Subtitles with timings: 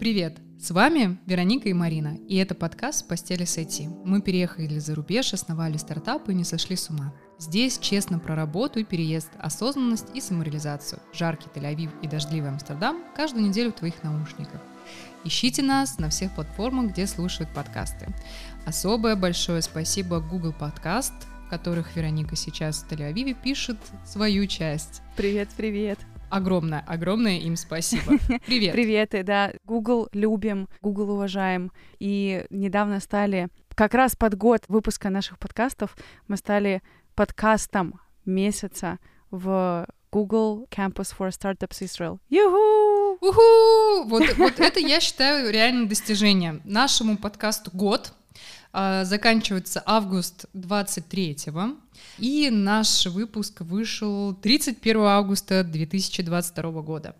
[0.00, 0.38] Привет!
[0.58, 4.02] С вами Вероника и Марина, и это подкаст «Постели с IT».
[4.06, 7.12] Мы переехали за рубеж, основали стартап и не сошли с ума.
[7.38, 11.02] Здесь честно про работу и переезд, осознанность и самореализацию.
[11.12, 14.62] Жаркий Тель-Авив и дождливый Амстердам каждую неделю в твоих наушниках.
[15.24, 18.06] Ищите нас на всех платформах, где слушают подкасты.
[18.64, 21.12] Особое большое спасибо Google Podcast,
[21.46, 23.76] в которых Вероника сейчас в Тель-Авиве пишет
[24.06, 25.02] свою часть.
[25.14, 25.98] Привет, привет.
[26.30, 28.18] Огромное, огромное им спасибо.
[28.46, 28.72] Привет.
[28.72, 31.72] Привет, и да, Google любим, Google уважаем.
[31.98, 35.96] И недавно стали, как раз под год выпуска наших подкастов,
[36.28, 36.82] мы стали
[37.14, 38.98] подкастом месяца
[39.30, 42.18] в Google Campus for Startups Israel.
[42.28, 43.18] Юху!
[43.20, 44.08] Уху!
[44.08, 46.60] Вот, вот это, я считаю, реально достижением.
[46.64, 48.12] Нашему подкасту год,
[48.72, 51.76] заканчивается август 23-го,
[52.18, 57.16] и наш выпуск вышел 31 августа 2022 года.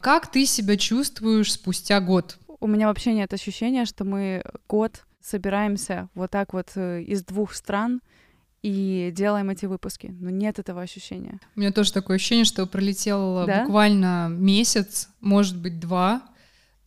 [0.00, 2.38] Как ты себя чувствуешь спустя год?
[2.60, 7.54] У меня вообще нет ощущения, что мы год собираемся вот так вот э, из двух
[7.54, 8.00] стран
[8.62, 10.14] и делаем эти выпуски.
[10.20, 11.40] Но нет этого ощущения.
[11.56, 13.62] У меня тоже такое ощущение, что пролетел Да?
[13.62, 16.22] буквально месяц, может быть, два.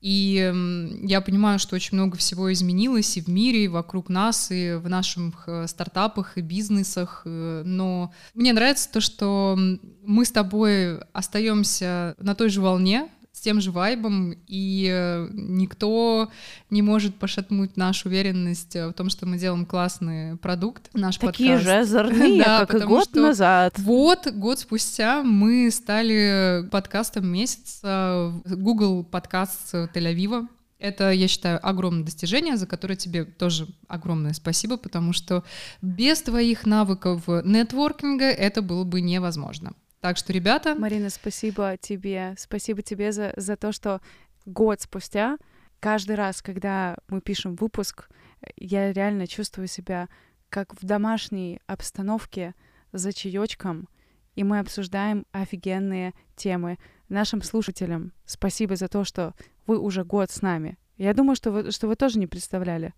[0.06, 0.54] И
[1.02, 4.88] я понимаю, что очень много всего изменилось и в мире, и вокруг нас, и в
[4.88, 7.24] наших э, стартапах, и бизнесах.
[7.26, 13.42] э, Но мне нравится то, что мы с тобой остаемся на той же волне, с
[13.42, 16.32] тем же вайбом, и э, никто
[16.70, 21.58] не может пошатнуть нашу уверенность э, в том, что мы делаем классный продукт, наш Такие
[21.58, 21.66] подкаст.
[21.66, 23.78] же озорные, Да, как и год что назад.
[23.78, 30.48] Вот, год спустя мы стали подкастом месяца Google подкаст Тель-Авива.
[30.80, 35.44] Это, я считаю, огромное достижение, за которое тебе тоже огромное спасибо, потому что
[35.82, 39.74] без твоих навыков нетворкинга это было бы невозможно.
[40.06, 42.36] Так что, ребята, Марина, спасибо тебе.
[42.38, 44.02] Спасибо тебе за, за то, что
[44.46, 45.40] год спустя,
[45.80, 48.08] каждый раз, когда мы пишем выпуск,
[48.56, 50.08] я реально чувствую себя
[50.50, 52.54] как в домашней обстановке
[52.92, 53.90] за чаечком,
[54.36, 56.78] и мы обсуждаем офигенные темы.
[57.10, 59.34] Нашим слушателям спасибо за то, что
[59.66, 60.78] вы уже год с нами.
[60.98, 62.94] Я думаю, что вы, что вы тоже не представляли,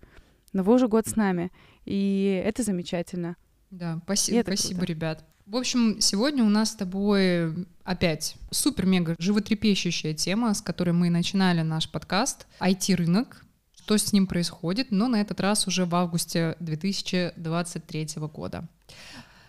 [0.51, 1.53] но вы уже год с нами,
[1.85, 3.37] и это замечательно.
[3.71, 4.91] Да, спасибо, это спасибо, круто.
[4.91, 5.36] ребят.
[5.47, 11.61] В общем, сегодня у нас с тобой опять супер-мега животрепещущая тема, с которой мы начинали
[11.61, 12.47] наш подкаст.
[12.59, 18.67] IT-рынок, что с ним происходит, но на этот раз уже в августе 2023 года.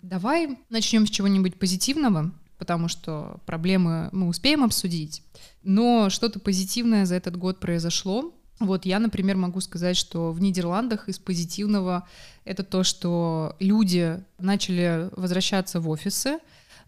[0.01, 5.21] Давай начнем с чего-нибудь позитивного, потому что проблемы мы успеем обсудить,
[5.63, 8.33] но что-то позитивное за этот год произошло.
[8.59, 12.07] Вот я, например, могу сказать, что в Нидерландах из позитивного
[12.43, 16.39] это то, что люди начали возвращаться в офисы,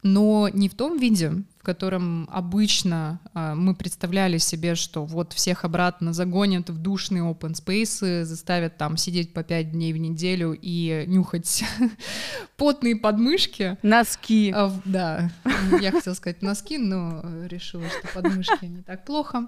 [0.03, 5.63] но не в том виде, в котором обычно а, мы представляли себе, что вот всех
[5.63, 11.03] обратно загонят в душные open space, заставят там сидеть по пять дней в неделю и
[11.05, 11.63] нюхать
[12.57, 13.77] потные подмышки.
[13.83, 14.51] Носки.
[14.55, 15.31] А, да,
[15.79, 19.47] я хотела сказать носки, но э, решила, что подмышки не так плохо.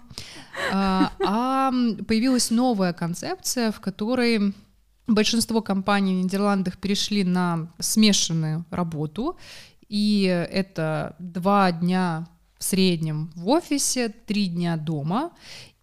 [0.72, 1.72] А, а,
[2.08, 4.53] появилась новая концепция, в которой
[5.08, 9.38] большинство компаний в Нидерландах перешли на смешанную работу,
[9.93, 12.27] и это два дня
[12.57, 15.33] в среднем в офисе, три дня дома,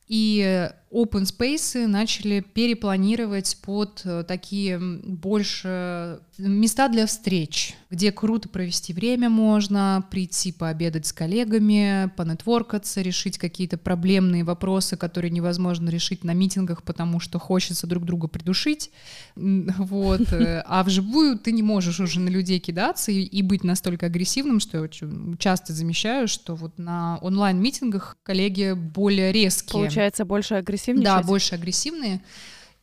[0.08, 8.92] и open space начали перепланировать под э, такие больше места для встреч, где круто провести
[8.92, 16.32] время можно, прийти пообедать с коллегами, понетворкаться, решить какие-то проблемные вопросы, которые невозможно решить на
[16.32, 18.90] митингах, потому что хочется друг друга придушить.
[19.36, 20.32] Вот.
[20.32, 24.60] э, А вживую ты не можешь уже на людей кидаться и, и быть настолько агрессивным,
[24.60, 29.72] что я очень часто замечаю, что вот на онлайн-митингах коллеги более резкие.
[29.72, 31.04] Получается, больше агрессивничать?
[31.04, 32.20] Да, больше агрессивные.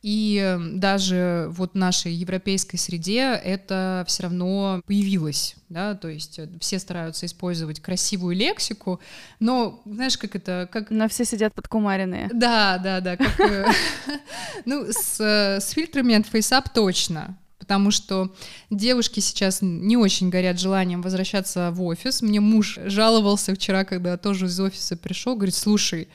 [0.00, 6.38] И э, даже вот в нашей европейской среде это все равно появилось, да, то есть
[6.38, 9.00] э, все стараются использовать красивую лексику,
[9.40, 12.30] но знаешь, как это, как Но все сидят подкумаренные.
[12.32, 13.66] да, да, да, э,
[14.64, 18.32] ну, с, э, с фильтрами от FaceApp точно, потому что
[18.70, 22.22] девушки сейчас не очень горят желанием возвращаться в офис.
[22.22, 26.06] Мне муж жаловался вчера, когда тоже из офиса пришел, говорит, слушай,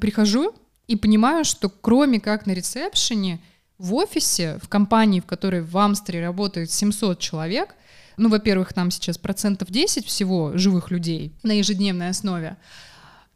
[0.00, 0.56] прихожу
[0.92, 3.40] и понимаю, что кроме как на ресепшене,
[3.78, 7.74] в офисе, в компании, в которой в Амстере работает 700 человек,
[8.18, 12.58] ну, во-первых, там сейчас процентов 10 всего живых людей на ежедневной основе,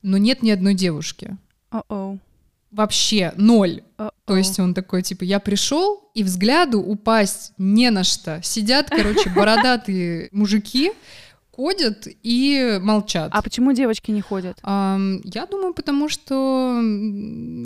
[0.02, 1.38] но нет ни одной девушки.
[1.70, 2.18] О-оу.
[2.70, 3.82] Вообще ноль.
[3.96, 4.10] О-оу.
[4.26, 8.42] То есть он такой, типа, я пришел, и взгляду упасть не на что.
[8.42, 10.92] Сидят, короче, бородатые мужики,
[11.56, 13.30] ходят и молчат.
[13.32, 14.58] А почему девочки не ходят?
[14.62, 16.82] Я думаю, потому что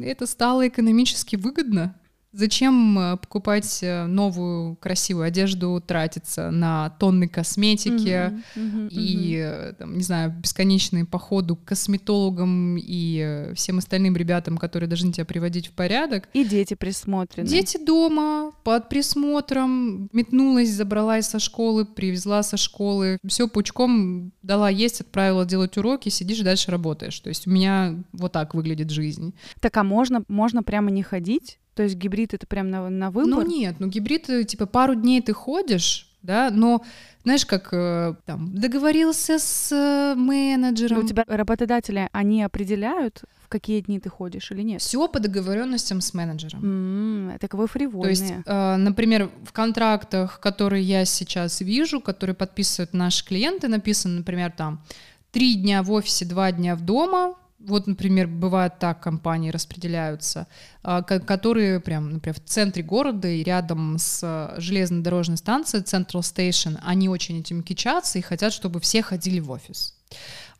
[0.03, 1.97] это стало экономически выгодно.
[2.33, 9.75] Зачем э, покупать э, новую красивую одежду, тратиться на тонны косметики uh-huh, uh-huh, и, uh-huh.
[9.75, 15.69] Там, не знаю, бесконечные походы к косметологам и всем остальным ребятам, которые должны тебя приводить
[15.69, 16.29] в порядок.
[16.33, 17.49] И дети присмотрены.
[17.49, 25.01] Дети дома, под присмотром, метнулась, забралась со школы, привезла со школы, все пучком дала есть,
[25.01, 27.19] отправила делать уроки, сидишь дальше работаешь.
[27.21, 29.35] То есть у меня вот так выглядит жизнь.
[29.61, 31.59] Так а можно, можно прямо не ходить?
[31.75, 33.31] То есть гибрид это прям на, на выбор?
[33.31, 36.83] Ну нет, ну гибрид, э, типа пару дней ты ходишь, да, но
[37.23, 40.99] знаешь, как э, там договорился с э, менеджером.
[40.99, 44.81] Но у тебя работодатели, они определяют, в какие дни ты ходишь или нет?
[44.81, 46.61] Все по договоренностям с менеджером.
[46.63, 48.03] Mm, так вы фривольные.
[48.03, 54.19] То есть, э, например, в контрактах, которые я сейчас вижу, которые подписывают наши клиенты, написано,
[54.19, 54.83] например, там
[55.31, 60.47] три дня в офисе, два дня в дома, вот, например, бывает так, компании распределяются,
[60.83, 66.79] а, которые прям, например, в центре города и рядом с а, железнодорожной станцией Central Station,
[66.83, 69.95] они очень этим кичатся и хотят, чтобы все ходили в офис.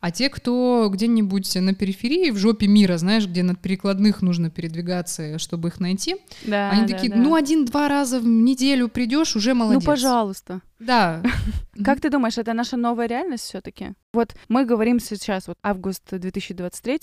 [0.01, 5.37] А те, кто где-нибудь на периферии, в жопе мира, знаешь, где на перекладных нужно передвигаться,
[5.37, 7.17] чтобы их найти, да, они да, такие, да.
[7.17, 9.83] ну, один-два раза в неделю придешь, уже ну, молодец.
[9.83, 10.61] Ну, пожалуйста.
[10.79, 11.21] Да.
[11.85, 13.93] Как ты думаешь, это наша новая реальность все-таки?
[14.11, 16.99] Вот мы говорим сейчас, вот август 2023,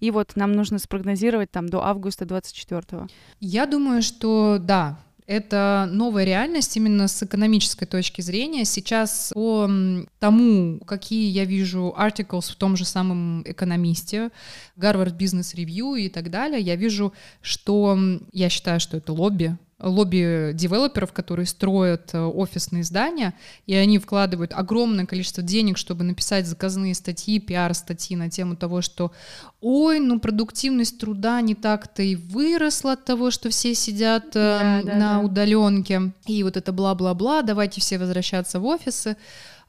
[0.00, 3.08] и вот нам нужно спрогнозировать там до августа 2024.
[3.40, 4.98] Я думаю, что да,
[5.28, 8.64] это новая реальность именно с экономической точки зрения.
[8.64, 9.70] Сейчас по
[10.18, 14.30] тому, какие я вижу articles в том же самом экономисте,
[14.78, 17.98] Harvard Business Review и так далее, я вижу, что
[18.32, 23.34] я считаю, что это лобби лобби девелоперов, которые строят э, офисные здания,
[23.66, 29.12] и они вкладывают огромное количество денег, чтобы написать заказные статьи, пиар-статьи на тему того, что
[29.60, 34.82] ой, ну продуктивность труда не так-то и выросла от того, что все сидят э, да,
[34.82, 35.20] да, на да.
[35.20, 39.16] удаленке, и вот это бла-бла-бла, давайте все возвращаться в офисы.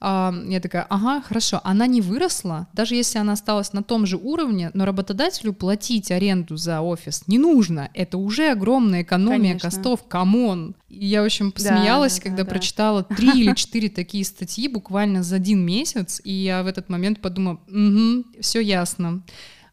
[0.02, 4.72] Я такая, ага, хорошо, она не выросла, даже если она осталась на том же уровне,
[4.74, 9.70] но работодателю платить аренду за офис не нужно, это уже огромная экономия Конечно.
[9.70, 10.76] костов, come on.
[10.88, 15.36] Я, в общем, посмеялась, да, когда да, прочитала три или четыре такие статьи буквально за
[15.36, 19.22] один месяц, и я в этот момент подумала, угу, все ясно.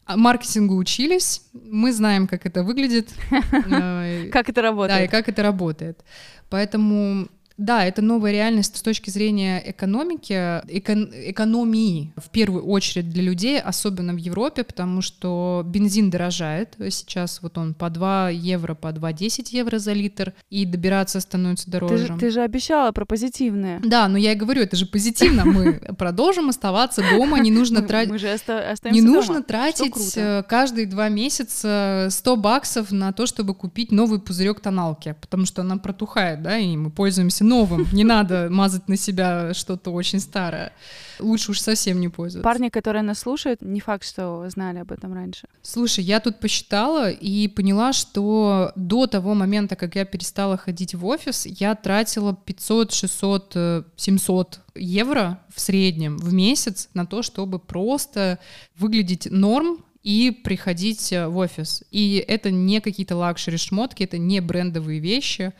[0.07, 3.09] А маркетингу учились, мы знаем, как это выглядит.
[3.51, 4.99] Э, как это работает.
[4.99, 6.03] Да, и как это работает.
[6.49, 7.27] Поэтому
[7.57, 10.33] да, это новая реальность с точки зрения экономики,
[10.69, 16.75] эко- экономии в первую очередь для людей, особенно в Европе, потому что бензин дорожает.
[16.91, 21.97] Сейчас вот он по 2 евро, по 2,10 евро за литр, и добираться становится дороже.
[21.97, 23.81] Ты же, ты же обещала про позитивное.
[23.83, 25.45] Да, но я и говорю, это же позитивно.
[25.45, 28.11] Мы продолжим оставаться дома, не нужно тратить...
[28.17, 30.15] Мы же остаемся Не нужно тратить
[30.47, 35.77] каждые два месяца 100 баксов на то, чтобы купить новый пузырек тоналки, потому что она
[35.77, 37.87] протухает, да, и мы пользуемся новым.
[37.91, 40.73] Не надо мазать на себя что-то очень старое.
[41.19, 42.43] Лучше уж совсем не пользоваться.
[42.43, 45.47] Парни, которые нас слушают, не факт, что знали об этом раньше.
[45.61, 51.05] Слушай, я тут посчитала и поняла, что до того момента, как я перестала ходить в
[51.05, 58.39] офис, я тратила 500, 600, 700 евро в среднем в месяц на то, чтобы просто
[58.77, 61.83] выглядеть норм, и приходить в офис.
[61.91, 65.51] И это не какие-то лакшери-шмотки, это не брендовые вещи.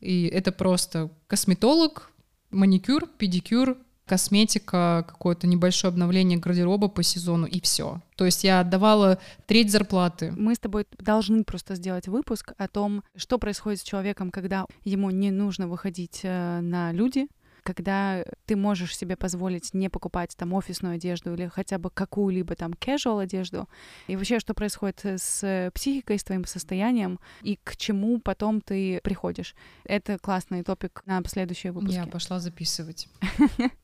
[0.00, 2.10] И это просто косметолог,
[2.50, 3.76] маникюр, педикюр,
[4.10, 8.00] косметика, какое-то небольшое обновление гардероба по сезону и все.
[8.16, 10.32] То есть я отдавала треть зарплаты.
[10.36, 15.10] Мы с тобой должны просто сделать выпуск о том, что происходит с человеком, когда ему
[15.10, 17.28] не нужно выходить э, на люди,
[17.62, 22.72] когда ты можешь себе позволить не покупать там офисную одежду или хотя бы какую-либо там
[22.72, 23.68] casual одежду,
[24.06, 29.54] и вообще, что происходит с психикой, с твоим состоянием, и к чему потом ты приходишь.
[29.84, 31.96] Это классный топик на следующие выпуски.
[31.96, 33.08] Я пошла записывать.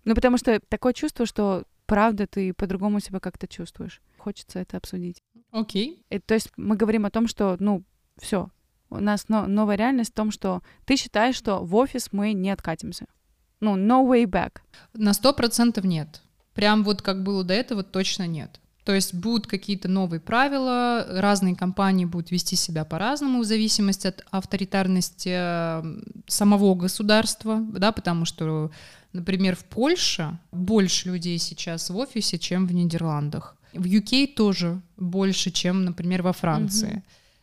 [0.05, 4.01] Ну, потому что такое чувство, что правда ты по-другому себя как-то чувствуешь.
[4.19, 5.23] Хочется это обсудить.
[5.51, 6.05] Окей.
[6.11, 6.21] Okay.
[6.21, 7.83] То есть мы говорим о том, что, ну,
[8.19, 8.51] все,
[8.91, 13.07] у нас новая реальность в том, что ты считаешь, что в офис мы не откатимся.
[13.61, 14.59] Ну, no way back.
[14.95, 16.21] На сто процентов нет.
[16.55, 18.61] Прям вот как было до этого, точно нет.
[18.87, 24.25] То есть будут какие-то новые правила, разные компании будут вести себя по-разному в зависимости от
[24.31, 28.71] авторитарности э, самого государства, да, потому что,
[29.13, 33.57] например, в Польше больше людей сейчас в офисе, чем в Нидерландах.
[33.73, 37.03] В UK тоже больше, чем, например, во Франции.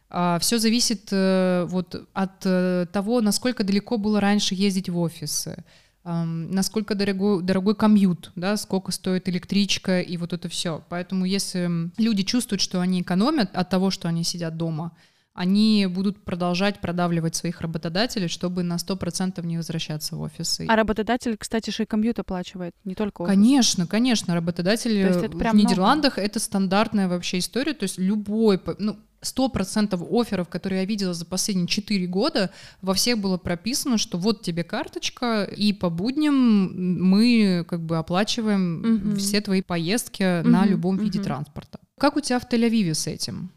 [0.10, 0.40] Mm-hmm.
[0.40, 5.64] Все зависит э, вот от э, того, насколько далеко было раньше ездить в офисы
[6.04, 10.84] насколько дорогой, дорогой комьют, да, сколько стоит электричка и вот это все.
[10.90, 14.92] Поэтому если люди чувствуют, что они экономят от того, что они сидят дома,
[15.34, 20.68] они будут продолжать продавливать своих работодателей, чтобы на 100% не возвращаться в офисы.
[20.70, 23.34] А работодатель, кстати, же и комьют оплачивает, не только офис.
[23.34, 26.28] Конечно, конечно, работодатели в Нидерландах много.
[26.28, 31.26] это стандартная вообще история, то есть любой, ну, сто процентов офферов, которые я видела за
[31.26, 32.52] последние четыре года,
[32.82, 39.10] во всех было прописано, что вот тебе карточка, и по будням мы как бы оплачиваем
[39.10, 39.16] угу.
[39.18, 41.06] все твои поездки угу, на любом угу.
[41.06, 41.80] виде транспорта.
[41.98, 43.50] Как у тебя в Тель-Авиве с этим?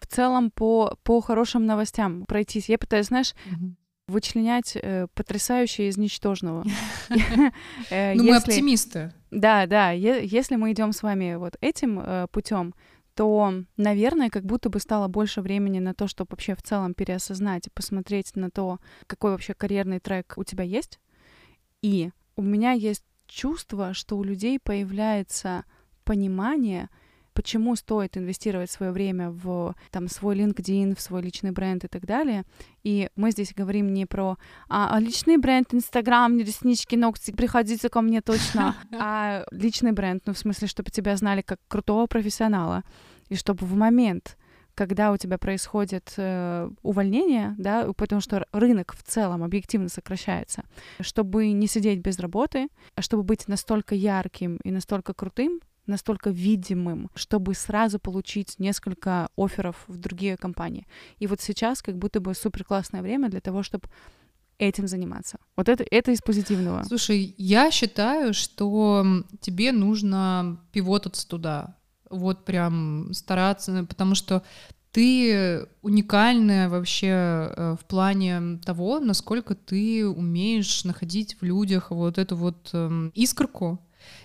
[0.00, 2.68] В целом по, по хорошим новостям пройтись.
[2.68, 3.76] Я пытаюсь, знаешь, угу
[4.08, 6.64] вычленять э, потрясающее из ничтожного.
[7.90, 9.12] Э, ну, мы оптимисты.
[9.30, 9.90] Да, да.
[9.90, 12.74] Если мы идем с вами вот этим э, путем,
[13.14, 17.66] то, наверное, как будто бы стало больше времени на то, чтобы вообще в целом переосознать
[17.66, 20.98] и посмотреть на то, какой вообще карьерный трек у тебя есть.
[21.82, 25.64] И у меня есть чувство, что у людей появляется
[26.04, 26.88] понимание,
[27.32, 32.04] почему стоит инвестировать свое время в там, свой LinkedIn, в свой личный бренд и так
[32.04, 32.44] далее.
[32.82, 34.36] И мы здесь говорим не про
[34.68, 40.34] а, а личный бренд, Инстаграм, реснички, ногти, приходите ко мне точно, а личный бренд, ну,
[40.34, 42.82] в смысле, чтобы тебя знали как крутого профессионала,
[43.28, 44.36] и чтобы в момент,
[44.74, 50.64] когда у тебя происходит э, увольнение, да, потому что рынок в целом объективно сокращается,
[51.00, 57.10] чтобы не сидеть без работы, а чтобы быть настолько ярким и настолько крутым, настолько видимым,
[57.14, 60.86] чтобы сразу получить несколько офферов в другие компании.
[61.18, 63.88] И вот сейчас как будто бы супер классное время для того, чтобы
[64.58, 65.38] этим заниматься.
[65.56, 66.84] Вот это, это из позитивного.
[66.84, 71.76] Слушай, я считаю, что тебе нужно пивотаться туда.
[72.10, 74.42] Вот прям стараться, потому что
[74.92, 82.36] ты уникальная вообще э, в плане того, насколько ты умеешь находить в людях вот эту
[82.36, 83.80] вот эм, искорку,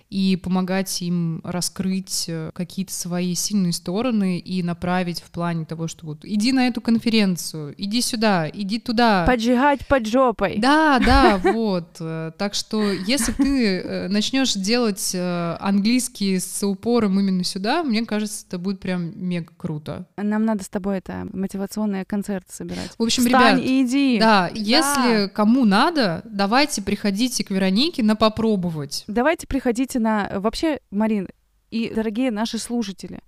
[0.10, 6.06] и помогать им раскрыть э, какие-то свои сильные стороны и направить в плане того, что
[6.06, 9.26] вот иди на эту конференцию, иди сюда, иди туда.
[9.26, 10.60] Поджигать под жопой.
[10.60, 11.98] Да, да, вот.
[12.00, 18.46] Э, так что если ты э, начнешь делать английский с упором именно сюда, мне кажется,
[18.48, 20.08] это будет прям мега круто.
[20.18, 22.92] Нам надо с тобой это мотивационные концерты собирать.
[22.98, 24.20] В общем, Встань ребят, и иди.
[24.20, 29.04] Да, если кому надо, давайте приходите к Веронике на попробовать.
[29.08, 30.40] Давайте приходите посмотрите на...
[30.40, 31.28] Вообще, Марин,
[31.72, 33.20] и дорогие наши слушатели,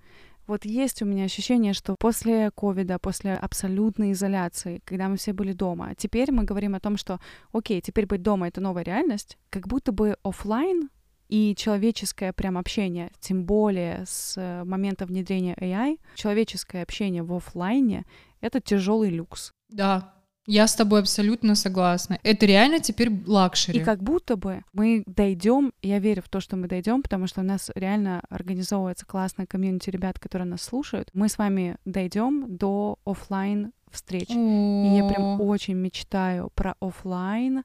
[0.48, 5.54] вот есть у меня ощущение, что после ковида, после абсолютной изоляции, когда мы все были
[5.54, 7.20] дома, теперь мы говорим о том, что,
[7.52, 10.90] окей, теперь быть дома— это новая реальность, как будто бы офлайн
[11.28, 18.06] и человеческое прям общение, тем более с э, момента внедрения AI, человеческое общение в офлайне—
[18.42, 19.54] это тяжелый люкс.
[19.70, 20.16] Да,
[20.50, 22.20] я с тобой абсолютно согласна.
[22.24, 23.80] Это реально теперь luxury.
[23.80, 27.42] И как будто бы мы дойдем, я верю в то, что мы дойдем, потому что
[27.42, 31.10] у нас реально организовывается классная community ребят, которые нас слушают.
[31.14, 34.30] Мы с вами дойдем до офлайн встреч.
[34.30, 37.64] И я прям очень мечтаю про офлайн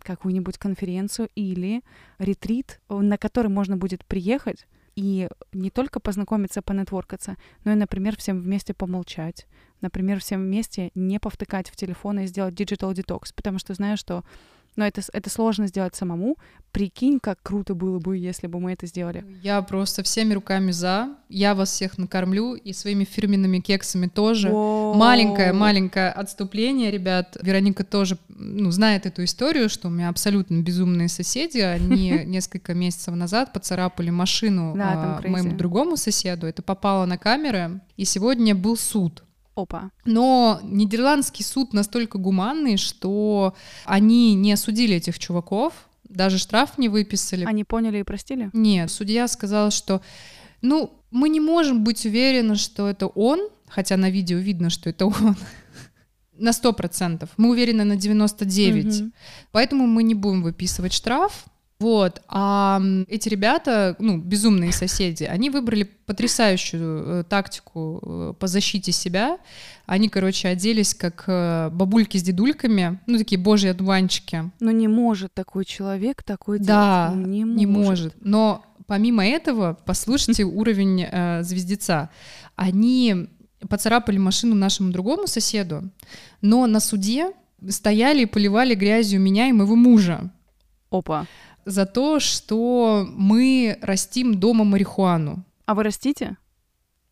[0.00, 1.82] какую-нибудь конференцию или
[2.18, 8.40] ретрит, на который можно будет приехать и не только познакомиться, понетворкаться, но и, например, всем
[8.40, 9.46] вместе помолчать,
[9.80, 14.24] например, всем вместе не повтыкать в телефон и сделать digital detox, потому что знаю, что
[14.76, 16.36] но это, это сложно сделать самому.
[16.72, 19.24] Прикинь, как круто было бы, если бы мы это сделали.
[19.42, 21.10] Я просто всеми руками за.
[21.28, 24.50] Я вас всех накормлю и своими фирменными кексами тоже.
[24.50, 27.36] Маленькое-маленькое отступление, ребят.
[27.40, 31.58] Вероника тоже ну, знает эту историю, что у меня абсолютно безумные соседи.
[31.58, 36.48] Они несколько месяцев назад поцарапали машину а, моему другому соседу.
[36.48, 37.80] Это попало на камеры.
[37.96, 39.22] И сегодня был суд.
[39.54, 39.90] Опа.
[40.04, 45.72] Но нидерландский суд настолько гуманный, что они не осудили этих чуваков,
[46.08, 47.44] даже штраф не выписали.
[47.44, 48.50] Они поняли и простили?
[48.52, 50.00] Нет, судья сказал, что,
[50.62, 55.06] ну, мы не можем быть уверены, что это он, хотя на видео видно, что это
[55.06, 55.36] он.
[56.36, 57.30] на сто процентов.
[57.36, 59.00] Мы уверены на 99.
[59.00, 59.10] Угу.
[59.52, 61.44] Поэтому мы не будем выписывать штраф.
[61.80, 68.92] Вот, а эти ребята, ну, безумные соседи, они выбрали потрясающую э, тактику э, по защите
[68.92, 69.38] себя.
[69.84, 74.50] Они, короче, оделись как э, бабульки с дедульками, ну, такие божьи одуванчики.
[74.60, 76.68] Но не может такой человек такой делать.
[76.68, 77.58] Да, ну, не может.
[77.58, 78.14] не может.
[78.20, 82.08] Но помимо этого, послушайте уровень э, звездеца.
[82.54, 83.28] Они
[83.68, 85.90] поцарапали машину нашему другому соседу,
[86.40, 87.32] но на суде
[87.68, 90.30] стояли и поливали грязью меня и моего мужа.
[90.90, 91.26] Опа
[91.64, 95.44] за то, что мы растим дома марихуану.
[95.66, 96.36] А вы растите?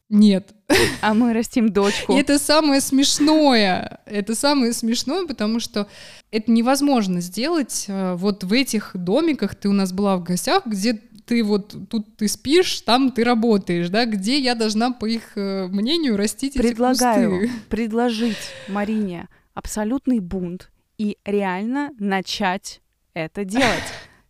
[0.09, 0.53] Нет.
[1.01, 2.13] А мы растим дочку.
[2.13, 4.01] И это самое смешное.
[4.05, 5.89] Это самое смешное, потому что
[6.31, 9.55] это невозможно сделать э, вот в этих домиках.
[9.55, 13.89] Ты у нас была в гостях, где ты вот тут ты спишь, там ты работаешь,
[13.89, 17.61] да, где я должна, по их э, мнению, растить Предлагаю эти кусты?
[17.71, 22.83] предложить Марине абсолютный бунт и реально начать
[23.15, 23.83] это делать.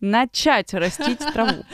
[0.03, 1.65] Начать растить траву.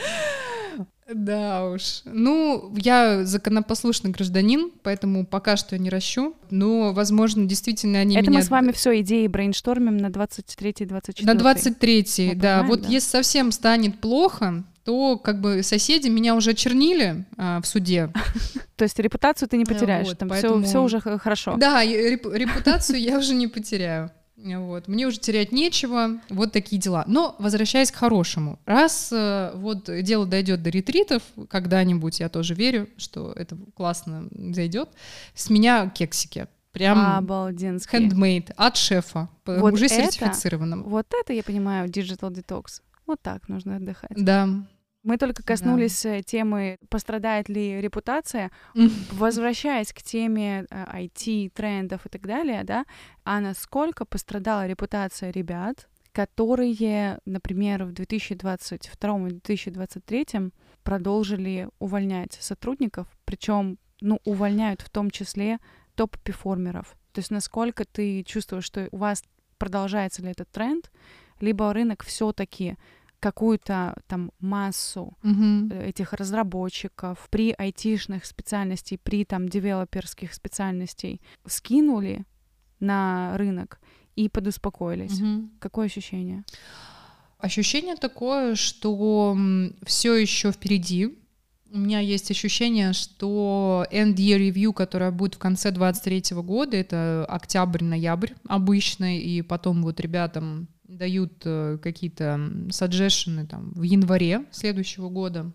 [1.11, 2.01] Да уж.
[2.05, 6.35] Ну, я законопослушный гражданин, поэтому пока что я не ращу.
[6.51, 8.39] Но, возможно, действительно они Это меня...
[8.39, 11.25] мы с вами все идеи брейнштормим на 23-24.
[11.25, 12.61] На 23-й, Мы да.
[12.61, 12.87] Вот да?
[12.89, 18.11] если совсем станет плохо, то как бы соседи меня уже чернили а, в суде.
[18.75, 21.55] То есть репутацию ты не потеряешь, вот, там поэтому- все, уже хорошо.
[21.57, 24.11] Да, реп- репутацию я уже не потеряю.
[24.43, 24.87] Вот.
[24.87, 26.21] Мне уже терять нечего.
[26.29, 27.03] Вот такие дела.
[27.07, 28.59] Но возвращаясь к хорошему.
[28.65, 34.89] Раз э, вот дело дойдет до ретритов, когда-нибудь, я тоже верю, что это классно зайдет,
[35.33, 36.47] с меня кексики.
[36.71, 37.95] Прям Обалденски.
[37.95, 40.83] handmade от шефа, Вот уже это- сертифицированным.
[40.83, 42.81] Вот это я понимаю, digital detox.
[43.07, 44.11] Вот так нужно отдыхать.
[44.15, 44.47] Да.
[45.03, 48.51] Мы только коснулись э, темы, пострадает ли репутация.
[49.11, 52.85] Возвращаясь к теме э, IT, трендов и так далее, да,
[53.23, 60.25] а насколько пострадала репутация ребят, которые, например, в 2022 и 2023
[60.83, 65.59] продолжили увольнять сотрудников, причем, ну, увольняют в том числе
[65.95, 66.95] топ-перформеров.
[67.13, 69.23] То есть насколько ты чувствуешь, что у вас
[69.57, 70.91] продолжается ли этот тренд,
[71.39, 72.77] либо рынок все-таки
[73.19, 82.25] какую-то там массу э, этих разработчиков при айтишных специальностей, при там девелоперских специальностей скинули
[82.79, 83.79] на рынок
[84.15, 85.19] и подуспокоились.
[85.19, 85.51] Мгм.
[85.59, 86.43] Какое ощущение?
[87.37, 89.37] Ощущение такое, что
[89.85, 91.17] все еще впереди.
[91.71, 97.25] У меня есть ощущение, что end year review, которая будет в конце 23 года, это
[97.29, 102.39] октябрь-ноябрь обычно, и потом вот ребятам дают э, какие-то
[102.71, 105.51] саджешены там в январе следующего года.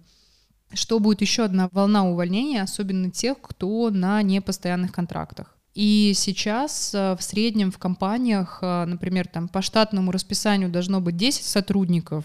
[0.72, 5.56] Что будет еще одна волна увольнений, особенно тех, кто на непостоянных контрактах.
[5.74, 11.16] И сейчас э, в среднем в компаниях, э, например, там по штатному расписанию должно быть
[11.16, 12.24] 10 сотрудников,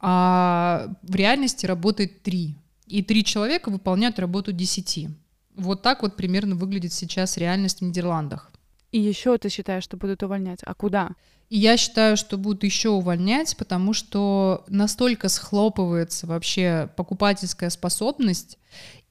[0.00, 2.56] а в реальности работает 3.
[2.86, 5.08] И 3 человека выполняют работу 10.
[5.56, 8.52] Вот так вот примерно выглядит сейчас реальность в Нидерландах.
[8.90, 10.60] И еще ты считаешь, что будут увольнять?
[10.62, 11.10] А куда?
[11.48, 18.58] И я считаю, что будут еще увольнять, потому что настолько схлопывается вообще покупательская способность,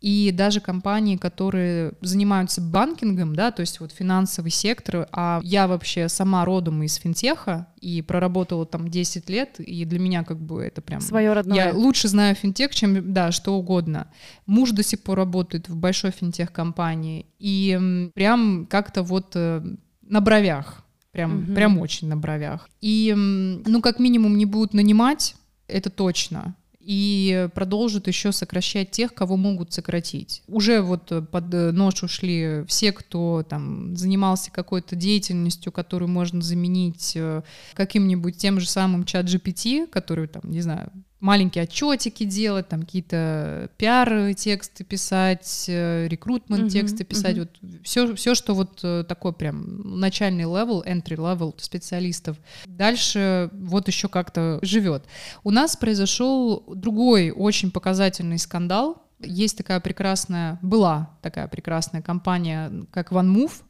[0.06, 6.10] и даже компании, которые занимаются банкингом, да, то есть вот финансовый сектор, а я вообще
[6.10, 10.84] сама родом из финтеха и проработала там 10 лет, и для меня как бы это
[10.84, 11.02] прям...
[11.02, 11.56] Свое родное.
[11.58, 14.08] Я лучше знаю финтех, чем, да, что угодно.
[14.46, 19.64] Муж до сих пор работает в большой финтех-компании, и прям как-то вот э,
[20.04, 20.85] на бровях,
[21.16, 21.56] прям, Мгм.
[21.56, 22.70] прям очень на бровях.
[22.82, 25.36] И, ну, как минимум, не будут нанимать,
[25.68, 26.56] это точно.
[26.82, 30.44] И продолжат еще сокращать тех, кого могут сократить.
[30.48, 36.42] Уже вот э, под э, нож ушли все, кто там занимался какой-то деятельностью, которую можно
[36.42, 37.42] заменить э,
[37.74, 40.92] каким-нибудь тем же самым чат GPT, который там, не знаю,
[41.26, 47.50] маленькие отчетики делать, там какие-то пиар-тексты писать, э, recruitment тексты Мгм, писать, мгм.
[47.62, 52.38] вот все, все, что вот э, такой прям начальный level, entry level специалистов.
[52.66, 55.06] Дальше вот еще как-то живет.
[55.44, 59.02] У нас произошел другой очень показательный скандал.
[59.20, 63.64] Есть такая прекрасная, была такая прекрасная компания, как VanMoof.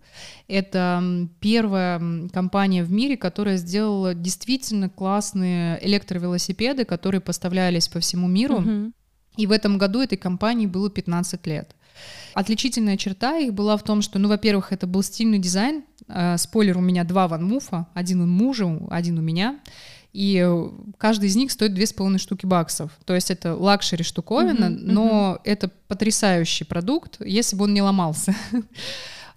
[0.48, 8.60] Это первая компания в мире, которая сделала действительно классные электровелосипеды, которые поставлялись по всему миру.
[8.60, 8.94] Мгм.
[9.38, 11.76] И в этом году этой компании было 15 лет.
[12.34, 15.84] Отличительная черта их была в том, что, ну, во-первых, это был стильный дизайн.
[16.08, 19.60] Э, спойлер, у меня два VanMoof'а, один у мужа, один у меня.
[20.12, 20.48] И
[20.98, 22.92] каждый из них стоит две с половиной штуки баксов.
[23.06, 28.34] То есть это luxury штуковина, Мгм, но это потрясающий продукт, если бы он не ломался.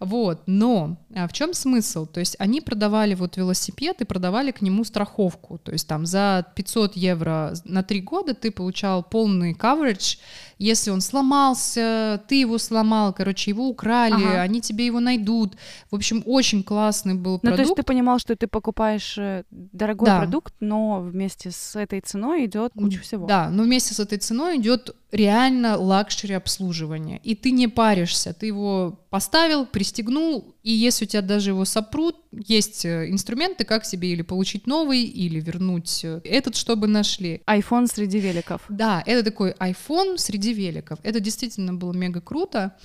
[0.00, 2.07] Вот, но в чем смысл?
[2.07, 5.59] То есть они продавали вот велосипед и продавали к нему страховку.
[5.59, 10.18] То есть там за 500 евро на 3 года ты получал полный coverage.
[10.59, 14.42] Если он сломался, ты его сломал, короче, его украли, Ага.
[14.42, 15.54] они тебе его найдут.
[15.90, 17.76] В общем, очень классный был Ну, то есть продукт.
[17.76, 20.18] ты понимал, что ты покупаешь э, дорогой Да.
[20.18, 23.26] продукт, но вместе с этой ценой идет куча всего.
[23.26, 27.18] Да, но вместе с этой ценой идет реально luxury обслуживание.
[27.22, 32.16] И ты не паришься, ты его поставил, пристегнул, и если у тебя даже его сопрут,
[32.31, 37.40] есть э, инструменты, как себе или получить новый, или вернуть э, этот, чтобы нашли.
[37.46, 38.61] iPhone среди великов.
[38.68, 40.98] Да, это такой iPhone среди великов.
[41.02, 42.76] Это действительно было мега круто.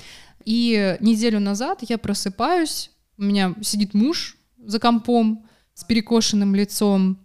[0.46, 7.20] И неделю назад я просыпаюсь, у меня сидит муж за компом с перекошенным лицом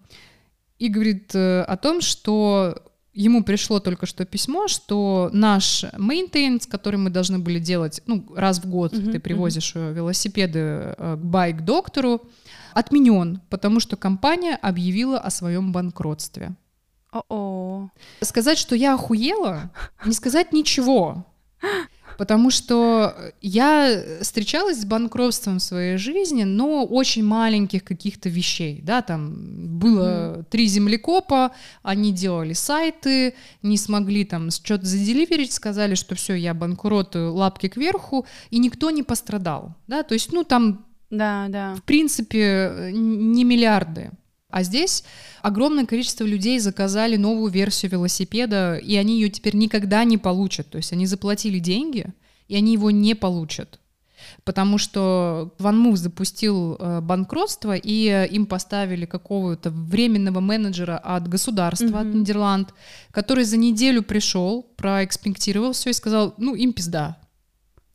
[0.80, 2.82] и говорит э, о том, что
[3.18, 8.60] ему пришло только что письмо, что наш maintenance, который мы должны были делать, ну, раз
[8.60, 9.92] в год uh-huh, ты привозишь uh-huh.
[9.92, 10.58] велосипеды
[10.96, 12.22] э, к байк-доктору,
[12.74, 16.54] отменен, потому что компания объявила о своем банкротстве.
[17.10, 17.88] О-о.
[18.20, 19.72] Сказать, что я охуела,
[20.04, 21.26] не сказать ничего.
[22.18, 29.02] Потому что я встречалась с банкротством в своей жизни, но очень маленьких каких-то вещей, да,
[29.02, 31.52] там было три землекопа,
[31.84, 38.26] они делали сайты, не смогли там что-то заделиверить, сказали, что все, я банкротую, лапки кверху,
[38.50, 41.76] и никто не пострадал, да, то есть, ну, там, да, да.
[41.76, 44.10] в принципе, не миллиарды.
[44.50, 45.04] А здесь
[45.42, 50.70] огромное количество людей заказали новую версию велосипеда, и они ее теперь никогда не получат.
[50.70, 52.06] То есть они заплатили деньги,
[52.48, 53.78] и они его не получат.
[54.44, 62.08] Потому что Ван запустил э, банкротство, и им поставили какого-то временного менеджера от государства, mm-hmm.
[62.08, 62.74] от Нидерланд,
[63.10, 67.18] который за неделю пришел, проэкспектировал все и сказал, ну, им пизда.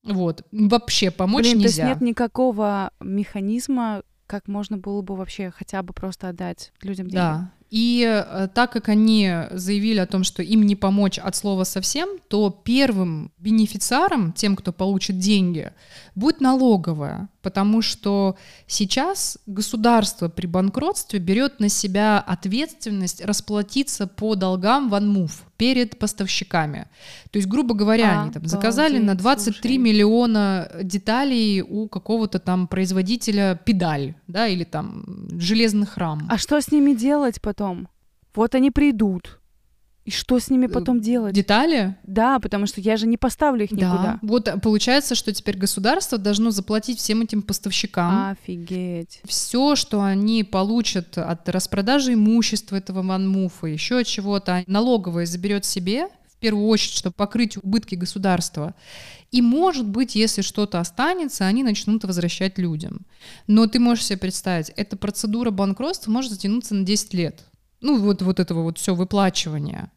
[0.03, 0.45] Вот.
[0.51, 1.83] Вообще помочь Блин, нельзя.
[1.83, 7.05] То есть нет никакого механизма, как можно было бы вообще хотя бы просто отдать людям
[7.07, 7.21] деньги.
[7.21, 7.51] Да.
[7.73, 12.07] И э, так как они заявили о том, что им не помочь от слова совсем,
[12.27, 15.71] то первым бенефициаром, тем, кто получит деньги,
[16.13, 18.35] будет налоговая, потому что
[18.67, 26.87] сейчас государство при банкротстве берет на себя ответственность расплатиться по долгам в анмув перед поставщиками.
[27.31, 29.77] То есть, грубо говоря, а, они там заказали на 23 слушай.
[29.77, 35.05] миллиона деталей у какого-то там производителя педаль, да, или там
[35.39, 36.27] железных рам.
[36.29, 37.62] А что с ними делать потом?
[38.33, 39.39] Вот они придут,
[40.05, 41.33] и что с ними потом делать?
[41.33, 41.95] Детали?
[42.03, 44.03] Да, потому что я же не поставлю их никуда.
[44.03, 44.19] Да.
[44.21, 48.31] Вот получается, что теперь государство должно заплатить всем этим поставщикам.
[48.31, 49.21] Офигеть.
[49.23, 56.09] Все, что они получат от распродажи имущества этого ванмуфа, еще от чего-то, налоговая заберет себе
[56.27, 58.75] в первую очередь, чтобы покрыть убытки государства.
[59.31, 63.05] И, может быть, если что-то останется, они начнут возвращать людям.
[63.47, 67.45] Но ты можешь себе представить, эта процедура банкротства может затянуться на 10 лет
[67.83, 69.91] ну вот, вот этого вот все выплачивания.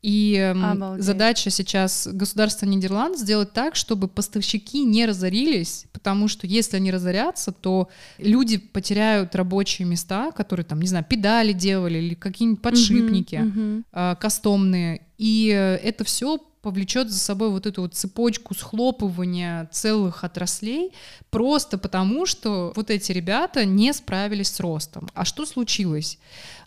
[0.00, 1.04] И Обалдеть.
[1.04, 7.50] задача сейчас государства Нидерланд сделать так, чтобы поставщики не разорились, потому что если они разорятся,
[7.50, 7.88] то
[8.18, 13.82] люди потеряют рабочие места, которые там, не знаю, педали делали или какие-нибудь подшипники uh-huh.
[13.92, 15.02] Э, кастомные.
[15.18, 20.92] И это все повлечет за собой вот эту вот цепочку схлопывания целых отраслей,
[21.30, 25.08] просто потому что вот эти ребята не справились с ростом.
[25.14, 26.18] А что случилось?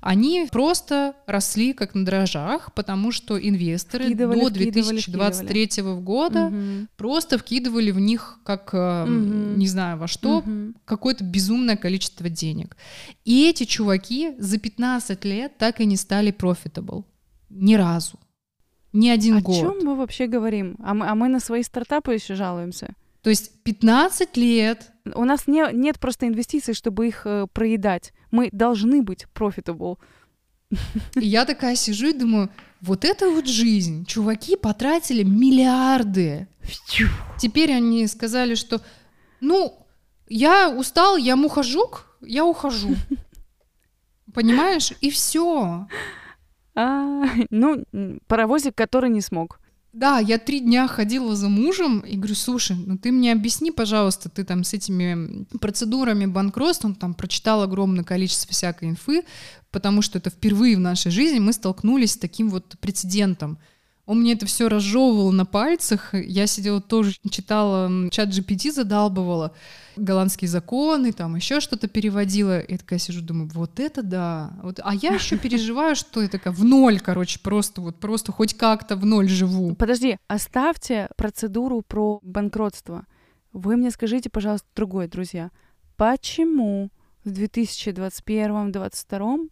[0.02, 6.02] Они просто росли как на дрожжах, потому что инвесторы вкидывали, до 2023 вкидывали.
[6.02, 6.88] года угу.
[6.98, 9.12] просто вкидывали в них как, угу.
[9.12, 10.74] не знаю во что, угу.
[10.86, 12.76] какое-то безумное количество денег.
[13.26, 17.04] И эти чуваки за 15 лет так и не стали profitable.
[17.50, 18.18] Ни разу.
[18.94, 19.56] Ни один О год.
[19.56, 20.76] О чем мы вообще говорим?
[20.84, 22.94] А мы, а мы на свои стартапы еще жалуемся.
[23.22, 24.92] То есть 15 лет.
[25.14, 28.14] У нас не, нет просто инвестиций, чтобы их э, проедать.
[28.32, 29.98] Мы должны быть profitable.
[31.16, 32.50] И я такая сижу и думаю,
[32.82, 34.06] вот это вот жизнь.
[34.06, 36.48] Чуваки потратили миллиарды.
[37.38, 38.82] Теперь они сказали, что,
[39.40, 39.86] ну,
[40.28, 42.96] я устал, я мухожук, я ухожу.
[44.34, 44.94] Понимаешь?
[45.02, 45.88] И все.
[46.76, 47.84] А, ну,
[48.28, 49.60] паровозик, который не смог.
[49.94, 54.30] Да, я три дня ходила за мужем и говорю, слушай, ну ты мне объясни, пожалуйста,
[54.30, 59.24] ты там с этими процедурами банкротства, он там прочитал огромное количество всякой инфы,
[59.70, 63.58] потому что это впервые в нашей жизни мы столкнулись с таким вот прецедентом.
[64.12, 66.14] Он мне это все разжевывал на пальцах.
[66.14, 69.54] Я сидела тоже, читала, чат GPT задалбывала,
[69.96, 72.60] голландские законы, там еще что-то переводила.
[72.60, 74.52] И я такая сижу, думаю, вот это да.
[74.64, 78.54] Вот, а я еще переживаю, что я такая в ноль, короче, просто вот просто хоть
[78.54, 79.76] как-то в ноль живу.
[79.76, 83.06] Подожди, оставьте процедуру про банкротство.
[83.54, 85.52] Вы мне скажите, пожалуйста, другое, друзья.
[85.96, 86.90] Почему
[87.24, 89.50] в 2021-2022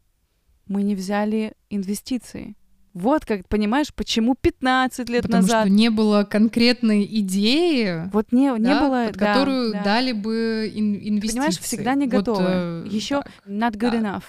[0.67, 2.57] мы не взяли инвестиции?
[2.93, 5.65] Вот как, понимаешь, почему 15 лет Потому назад...
[5.65, 9.83] что не было конкретной идеи, вот не, не да, было, под да, которую да.
[9.83, 11.35] дали бы ин- инвестиции.
[11.35, 12.41] Понимаешь, всегда не готовы.
[12.41, 13.97] Вот, э, Еще not good да.
[13.99, 14.23] enough.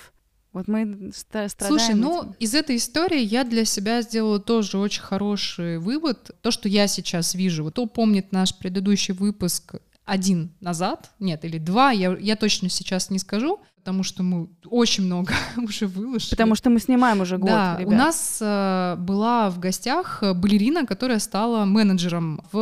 [0.53, 1.51] Вот мы страдаем.
[1.59, 2.35] Слушай, ну этим.
[2.41, 6.33] из этой истории я для себя сделала тоже очень хороший вывод.
[6.43, 9.77] То, что я сейчас вижу, вот кто помнит наш предыдущий выпуск
[10.11, 15.05] один назад, нет, или два, я, я точно сейчас не скажу, потому что мы очень
[15.05, 16.31] много уже выложили.
[16.31, 17.93] Потому что мы снимаем уже год, Да, ребят.
[17.93, 22.59] у нас э, была в гостях балерина, которая стала менеджером в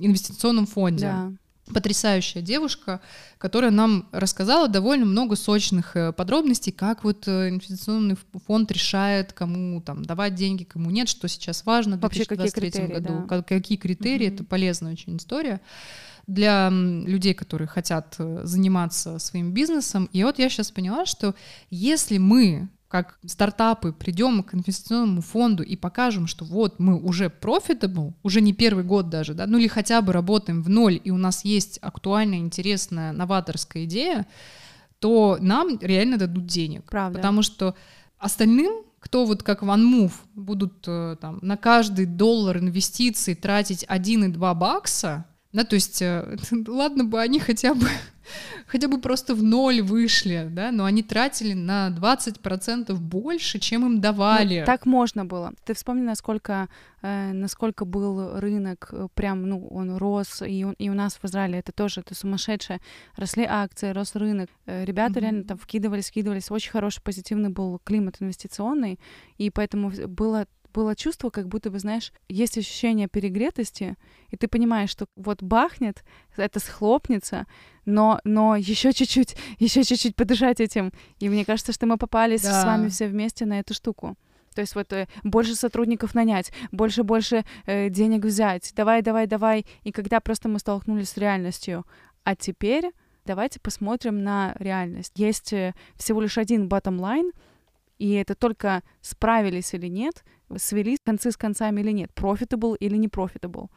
[0.00, 1.06] инвестиционном фонде.
[1.06, 1.32] Да.
[1.72, 3.00] Потрясающая девушка,
[3.38, 8.16] которая нам рассказала довольно много сочных э, подробностей, как вот э, инвестиционный
[8.46, 12.70] фонд решает, кому там давать деньги, кому нет, что сейчас важно в Вообще, какие 2023
[12.70, 13.26] критерии, году, да.
[13.38, 14.34] ка- какие критерии, Мгм.
[14.34, 15.62] это полезная очень история
[16.26, 20.08] для людей, которые хотят э, заниматься своим бизнесом.
[20.12, 21.34] И вот я сейчас поняла, что
[21.70, 28.12] если мы как стартапы придем к инвестиционному фонду и покажем, что вот мы уже profitable,
[28.22, 31.16] уже не первый год даже, да, ну или хотя бы работаем в ноль, и у
[31.16, 34.26] нас есть актуальная, интересная, новаторская идея,
[35.00, 36.84] то нам реально дадут денег.
[36.88, 37.18] Правда.
[37.18, 37.74] Потому что
[38.18, 45.26] остальным, кто вот как OneMove будут э, там на каждый доллар инвестиций тратить 1,2 бакса,
[45.54, 46.36] да, то есть, э,
[46.66, 47.86] ладно бы они хотя бы
[48.66, 54.00] хотя бы просто в ноль вышли, да, но они тратили на 20% больше, чем им
[54.00, 54.60] давали.
[54.60, 55.52] Ну, так можно было.
[55.64, 56.68] Ты вспомни, насколько,
[57.02, 61.60] э, насколько был рынок, э, прям, ну, он рос, и, и у нас в Израиле
[61.60, 62.80] это тоже, это сумасшедшее.
[63.16, 64.50] Росли акции, рос рынок.
[64.66, 65.20] Э, Ребята Мгм.
[65.20, 66.50] реально там вкидывались, скидывались.
[66.50, 68.98] Очень хороший, позитивный был климат инвестиционный,
[69.38, 73.96] и поэтому было было чувство, как будто бы, знаешь, есть ощущение перегретости,
[74.30, 76.04] и ты понимаешь, что вот бахнет,
[76.36, 77.46] это схлопнется,
[77.86, 80.92] но, но еще чуть-чуть, еще чуть-чуть подышать этим.
[81.20, 82.60] И мне кажется, что мы попались Да.
[82.60, 84.16] с вами все вместе на эту штуку.
[84.54, 89.66] То есть вот э, больше сотрудников нанять, больше-больше э, денег взять, давай, давай, давай.
[89.82, 91.84] И когда просто мы столкнулись с реальностью.
[92.24, 92.90] А теперь
[93.24, 95.12] давайте посмотрим на реальность.
[95.16, 97.32] Есть э, всего лишь один bottom line,
[97.98, 100.24] и это только справились или нет,
[100.56, 103.68] свели концы с концами или нет, profitable или не profitable.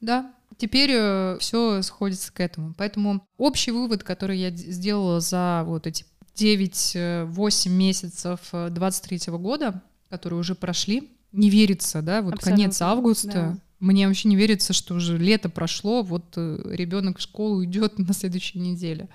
[0.00, 0.90] Да, теперь
[1.38, 2.74] все сходится к этому.
[2.76, 6.04] Поэтому общий вывод, который я сделала за вот эти
[6.36, 13.32] 9-8 месяцев 23 года, которые уже прошли, не верится, да, вот конец Абсолютно, августа.
[13.32, 13.56] да.
[13.80, 18.60] Мне вообще не верится, что уже лето прошло, вот ребенок в школу идет на следующей
[18.60, 19.08] неделе.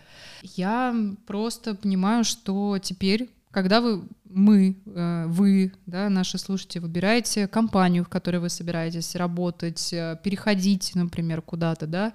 [0.43, 8.03] Я просто понимаю, что теперь, когда вы, мы, э, вы, да, наши слушатели, выбираете компанию,
[8.03, 12.13] в которой вы собираетесь работать, э, переходите, например, куда-то, да,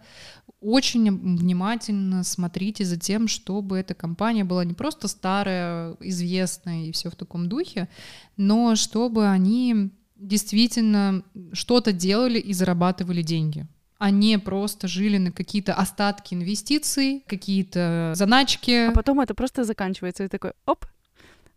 [0.60, 7.10] очень внимательно смотрите за тем, чтобы эта компания была не просто старая, известная и все
[7.10, 7.88] в таком духе,
[8.36, 13.66] но чтобы они действительно что-то делали и зарабатывали деньги
[13.98, 20.24] а не просто жили на какие-то остатки инвестиций, какие-то заначки, А потом это просто заканчивается,
[20.24, 20.86] и такой, оп,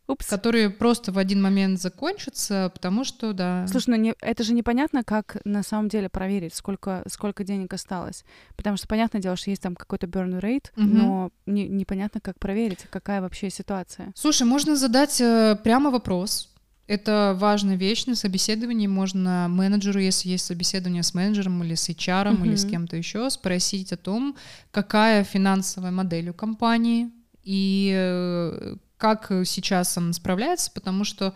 [0.07, 0.27] упс.
[0.27, 3.67] которые просто в один момент закончатся, потому что, да...
[3.67, 8.23] Слушай, ну не, это же непонятно, как на самом деле проверить, сколько, сколько денег осталось.
[8.55, 10.97] Потому что, понятное дело, что есть там какой-то burn rate, Мгм.
[10.97, 14.11] но не, непонятно, как проверить, какая вообще ситуация.
[14.15, 16.51] Слушай, можно задать э, прямо вопрос.
[16.87, 18.85] Это важная вещь на собеседовании.
[18.85, 23.91] Можно менеджеру, если есть собеседование с менеджером или с HR, или с кем-то еще, спросить
[23.91, 24.35] о том,
[24.69, 27.09] какая финансовая модель у компании
[27.43, 31.35] и э, как сейчас она справляется, потому что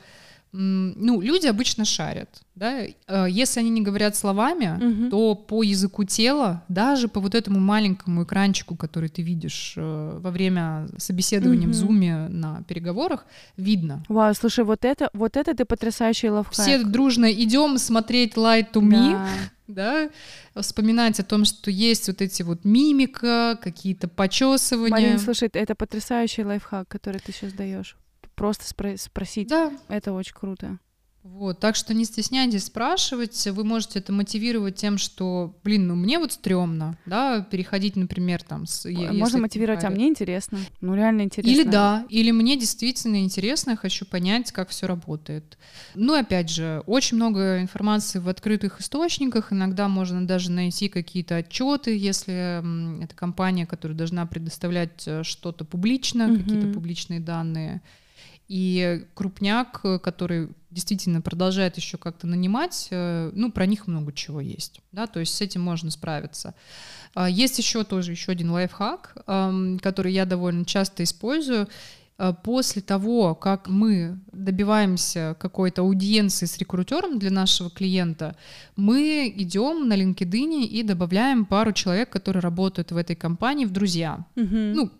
[0.51, 2.29] ну, люди обычно шарят.
[2.55, 2.81] Да?
[3.07, 5.09] Э, Если они не говорят словами, Мгм.
[5.09, 10.31] то по языку тела, даже по вот этому маленькому экранчику, который ты видишь э, во
[10.31, 11.73] время собеседования в Мгм.
[11.73, 13.25] зуме на переговорах,
[13.57, 14.03] видно.
[14.09, 16.53] Вау, слушай, вот это, вот это ты потрясающий лайфхак.
[16.53, 19.21] Все дружно идем смотреть Light to Me,
[19.67, 20.09] Да.
[20.55, 24.89] да, вспоминать о том, что есть вот эти вот мимика, какие-то почесывания.
[24.89, 27.95] Марин, слушай, это потрясающий лайфхак, который ты сейчас даешь.
[28.39, 29.49] Просто спро- спросить.
[29.49, 30.79] Да, Это очень круто.
[31.23, 36.17] Вот, так что не стесняйтесь спрашивать, вы можете это мотивировать тем, что, блин, ну мне
[36.17, 40.59] вот стрёмно, да, переходить, например, там, с, Можно мотивировать, а мне интересно.
[40.79, 41.51] Ну, реально интересно.
[41.51, 45.57] Или да, или мне действительно интересно, я хочу понять, как все работает.
[45.93, 51.97] Ну, опять же, очень много информации в открытых источниках, иногда можно даже найти какие-то отчеты,
[51.97, 56.37] если это компания, которая должна предоставлять э, что-то публично, Мгм.
[56.41, 57.81] какие-то публичные данные.
[58.49, 64.41] И крупняк, э, который действительно продолжает еще как-то нанимать, э, ну, про них много чего
[64.41, 66.53] есть, да, то есть с этим можно справиться.
[67.15, 69.23] А, Есть еще тоже еще один лайфхак,
[69.81, 71.67] который я довольно часто использую.
[72.17, 78.35] А, После того, как мы добиваемся какой-то аудиенции с рекрутером для нашего клиента,
[78.75, 84.25] мы идем на LinkedIn и добавляем пару человек, которые работают в этой компании, в друзья.
[84.35, 84.73] Мгм.
[84.73, 84.91] Ну,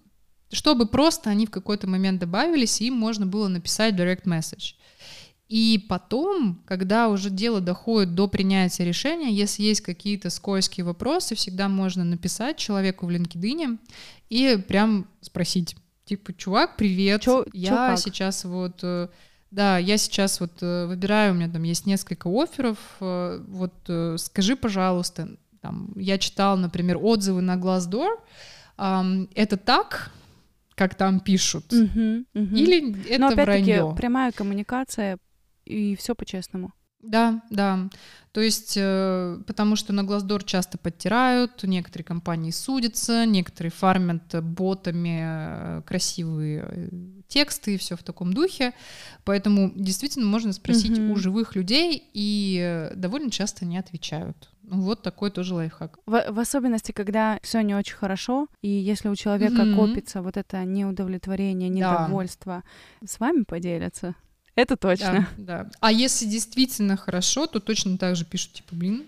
[0.51, 4.75] чтобы просто они в какой-то момент добавились, и им можно было написать direct message.
[5.47, 11.67] И потом, когда уже дело доходит до принятия решения, если есть какие-то скользкие вопросы, всегда
[11.67, 13.79] можно написать человеку в LinkedIn
[14.29, 17.99] и прям спросить, типа, чувак, привет, Чё, я чё как?
[17.99, 19.07] сейчас вот, э,
[19.49, 23.73] да, я сейчас вот э, выбираю, у меня там есть несколько офферов, э, вот
[24.21, 25.29] скажи, пожалуйста,
[25.61, 28.19] там, я читал, например, отзывы на Glassdoor,
[28.77, 30.11] это так,
[30.79, 32.55] как там пишут, Мгм, мгм.
[32.55, 33.95] или это Но опять-таки вранье?
[33.97, 35.17] прямая коммуникация
[35.65, 36.71] и все по-честному.
[37.01, 37.89] Да, да.
[38.31, 45.19] То есть, э, потому что на Glassdoor часто подтирают, некоторые компании судятся, некоторые фармят ботами
[45.21, 46.89] э, красивые э,
[47.27, 48.73] тексты и все в таком духе.
[49.25, 51.11] Поэтому действительно можно спросить Мгм.
[51.11, 54.49] у живых людей, и э, довольно часто не отвечают.
[54.71, 55.97] Ну, вот такой тоже лайфхак.
[56.05, 59.75] В, в особенности, когда все не очень хорошо, и если у человека Мгм.
[59.75, 61.75] копится вот это неудовлетворение, Да.
[61.75, 62.63] недовольство,
[63.03, 64.13] с вами поделятся.
[64.55, 65.27] Это точно.
[65.37, 65.71] Да, да.
[65.79, 69.07] А если действительно хорошо, то точно так же пишут, типа, блин,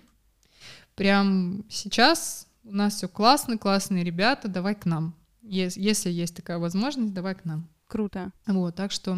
[0.95, 5.13] прям сейчас у нас все классно, классные ребята, давай к нам.
[5.41, 7.67] Ес- Если есть такая возможность, давай к нам.
[7.87, 8.31] Круто.
[8.47, 9.15] Вот, так что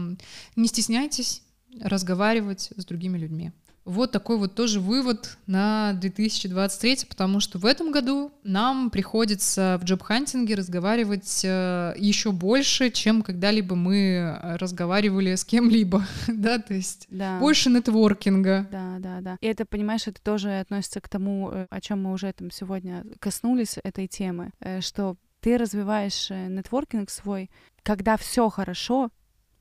[0.56, 1.44] не стесняйтесь
[1.82, 3.52] разговаривать с другими людьми.
[3.86, 9.84] Вот такой вот тоже вывод на 2023, потому что в этом году нам приходится в
[9.84, 17.08] джоб-хантинге разговаривать э, еще больше, чем когда-либо мы э, разговаривали с кем-либо, да, то есть
[17.10, 17.40] Да.
[17.40, 18.68] больше нетворкинга.
[18.72, 19.38] Да, да, да.
[19.42, 23.04] И это, понимаешь, это тоже относится к тому, э, о чем мы уже там сегодня
[23.20, 27.52] коснулись этой темы, что ты развиваешь нетворкинг свой,
[27.84, 29.10] когда все хорошо,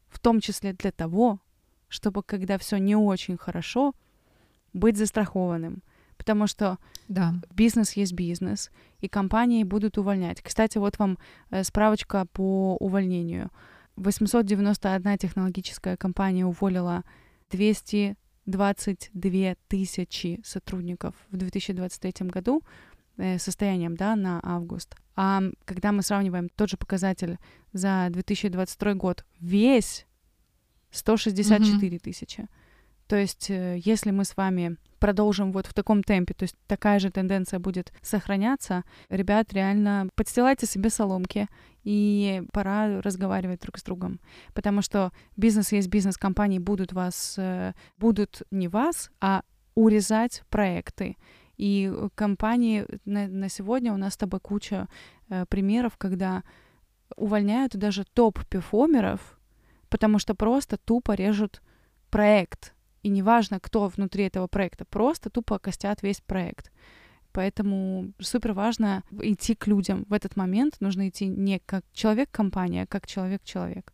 [0.08, 1.40] в том числе для того,
[1.88, 3.94] чтобы когда все не очень хорошо,
[4.72, 5.82] быть застрахованным.
[6.16, 7.34] Потому что Да.
[7.50, 10.40] бизнес есть бизнес, и компании будут увольнять.
[10.40, 11.18] Кстати, вот вам
[11.50, 13.50] э, справочка по увольнению.
[13.96, 17.02] 891 технологическая компания уволила
[17.50, 22.62] 222 тысячи сотрудников в 2023 году
[23.16, 24.94] э, состоянием да, на август.
[25.16, 27.38] А когда мы сравниваем тот же показатель
[27.72, 30.06] за 2022 год, весь
[30.90, 32.48] 164 тысячи.
[33.12, 36.98] То есть, э, если мы с вами продолжим вот в таком темпе, то есть такая
[36.98, 41.46] же тенденция будет сохраняться, ребят, реально подстилайте себе соломки,
[41.84, 44.18] и пора разговаривать друг с другом.
[44.54, 49.42] Потому что бизнес есть бизнес, компании будут вас, э, будут не вас, а
[49.74, 51.18] урезать проекты.
[51.58, 54.88] И э, компании на, на сегодня у нас с тобой куча
[55.28, 56.44] э, примеров, когда
[57.16, 59.38] увольняют даже топ-перформеров,
[59.90, 61.60] потому что просто тупо режут
[62.08, 62.74] проект.
[63.02, 66.70] И неважно, кто внутри этого проекта, просто тупо костят весь проект.
[67.32, 70.04] Поэтому супер важно идти к людям.
[70.08, 73.92] В этот момент нужно идти не как человек-компания, а как человек-человек.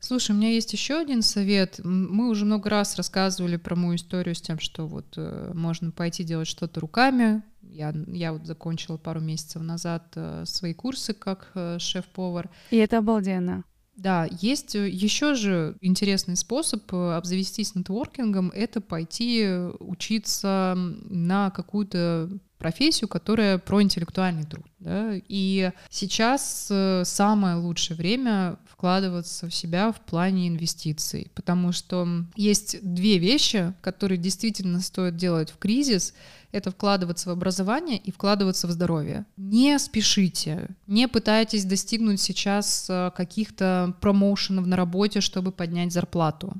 [0.00, 1.78] Слушай, у меня есть еще один совет.
[1.84, 6.24] Мы уже много раз рассказывали про мою историю с тем, что вот э, можно пойти
[6.24, 7.42] делать что-то руками.
[7.60, 12.48] Я, я вот закончила пару месяцев назад э, свои курсы как э, шеф-повар.
[12.70, 13.64] И это обалденно.
[14.00, 21.50] Да, есть э, еще же интересный способ э, обзавестись нетворкингом, это пойти э, учиться на
[21.50, 24.64] какую-то профессию, которая про интеллектуальный труд.
[24.78, 25.12] да.
[25.28, 26.70] И сейчас
[27.04, 34.18] самое лучшее время вкладываться в себя в плане инвестиций, потому что есть две вещи, которые
[34.18, 36.14] действительно стоит делать в кризис.
[36.52, 39.24] Это вкладываться в образование и вкладываться в здоровье.
[39.36, 46.54] Не спешите, не пытайтесь достигнуть сейчас э, каких-то промоушенов на работе, чтобы поднять зарплату.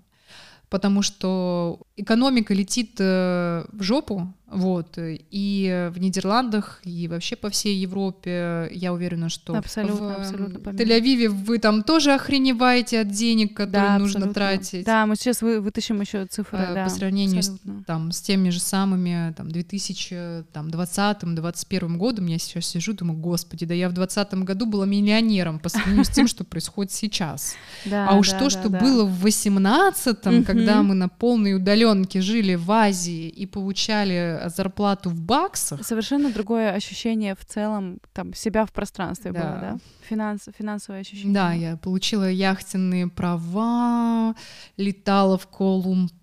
[0.69, 7.77] Потому что экономика летит э, в жопу, вот, и в Нидерландах, и вообще по всей
[7.77, 10.71] Европе, я уверена, что Абсолютно, в абсолютно.
[10.71, 14.35] Тель-Авиве вы там тоже охреневаете от денег, которые нужно абсолютно.
[14.35, 14.85] тратить.
[14.85, 16.59] Да, мы сейчас вы, вытащим еще цифры.
[16.59, 22.67] Э, да, по сравнению с там, с теми же самыми там, 2020-2021 годом, я сейчас
[22.67, 26.45] сижу, думаю, господи, да я в 2020 году была миллионером по сравнению с тем, что
[26.45, 27.55] происходит сейчас.
[27.85, 28.79] Да, А уж да, то, да, что да.
[28.79, 30.45] было в 18-м, Мгм.
[30.45, 36.73] когда мы на полной удаленке жили в Азии и получали зарплату в баксах, Совершенно другое
[36.73, 39.41] ощущение в целом, там, себя в пространстве Да.
[39.41, 39.79] было, да?
[40.09, 41.35] Финанс, финансовое ощущение.
[41.35, 44.35] Да, я получила яхтенные права,
[44.77, 45.47] летала в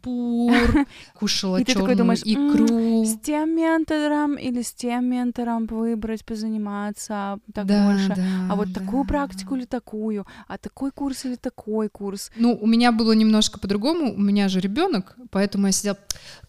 [0.08, 3.06] Куала-Лумпур, кушала черную думаешь, «М, икру.
[3.06, 8.16] С тем ментором или с тем ментором выбрать, позаниматься так больше.
[8.50, 12.32] А вот такую практику или такую, а такой курс или такой курс.
[12.36, 14.14] Ну, у меня было немножко по-другому.
[14.14, 15.98] У меня же ребенок, поэтому я сидела.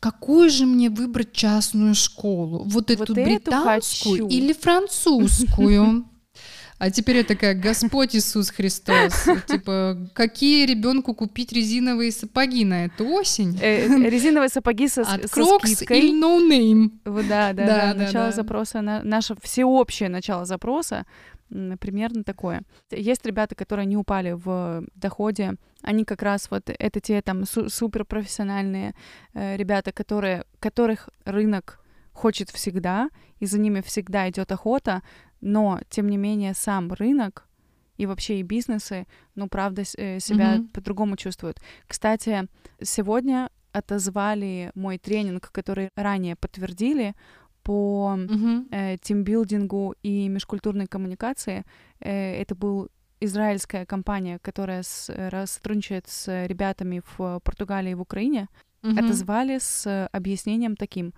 [0.00, 2.62] Какую же мне выбрать частную школу?
[2.66, 6.04] Вот эту британскую или французскую?
[6.78, 9.28] А теперь я такая, Господь Иисус Христос.
[9.46, 13.58] Типа, какие ребенку купить резиновые сапоги на эту осень?
[13.60, 16.90] Э, резиновые сапоги со, От Crocs или No Name?
[17.28, 21.04] Да, да, Да, Начало запроса, на, наше всеобщее начало запроса
[21.48, 22.62] примерно такое.
[22.90, 27.70] Есть ребята, которые не упали в доходе, они как раз вот это те там су-
[27.70, 28.94] суперпрофессиональные
[29.34, 31.80] э, ребята, которые, которых рынок
[32.12, 33.08] хочет всегда,
[33.38, 35.02] и за ними всегда идет охота,
[35.40, 37.46] но тем не менее сам рынок
[37.96, 40.68] и вообще и бизнесы, ну правда э, себя Мгм.
[40.68, 41.60] по-другому чувствуют.
[41.86, 42.46] Кстати,
[42.82, 47.14] сегодня отозвали мой тренинг, который ранее подтвердили
[47.62, 48.68] по Мгм.
[48.70, 51.64] э, тимбилдингу и межкультурной коммуникации.
[52.00, 52.88] Э, это был
[53.20, 58.48] израильская компания, которая с, э, сотрудничает с ребятами в Португалии и в Украине.
[58.82, 58.98] Мгм.
[58.98, 61.12] Отозвали с объяснением таким,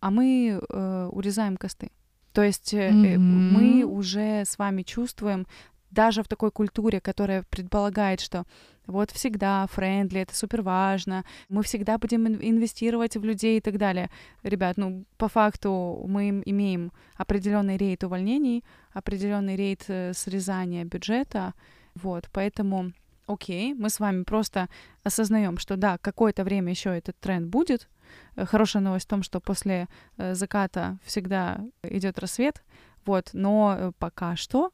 [0.00, 1.90] а мы э, урезаем косты.
[2.36, 3.54] То есть Мгм.
[3.54, 5.46] мы уже с вами чувствуем,
[5.90, 8.44] даже в такой культуре, которая предполагает, что
[8.86, 13.78] вот всегда friendly, это супер важно, мы всегда будем ин- инвестировать в людей и так
[13.78, 14.10] далее.
[14.42, 18.62] Ребят, ну, по факту мы им- имеем определенный rate увольнений,
[18.92, 21.54] определенный rate э, срезания бюджета,
[21.94, 22.92] вот, поэтому
[23.26, 24.68] окей, мы с вами просто
[25.04, 27.88] осознаем, что да, какое-то время еще этот тренд будет.
[28.36, 32.62] Э, Хорошая новость в том, что после э, заката всегда идет рассвет,
[33.04, 34.72] вот, но э, пока что,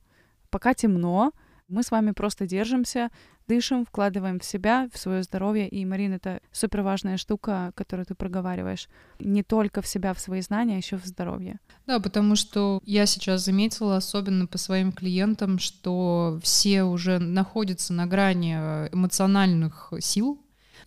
[0.50, 1.32] пока темно,
[1.68, 3.10] мы с вами просто держимся,
[3.48, 5.68] дышим, вкладываем в себя, в свое здоровье.
[5.68, 8.88] И, Марина, это супер важная штука, которую ты проговариваешь.
[9.18, 11.58] Не только в себя, в свои знания, а еще в здоровье.
[11.86, 18.06] Да, потому что я сейчас заметила, особенно по своим клиентам, что все уже находятся на
[18.06, 18.54] грани
[18.92, 20.41] эмоциональных сил,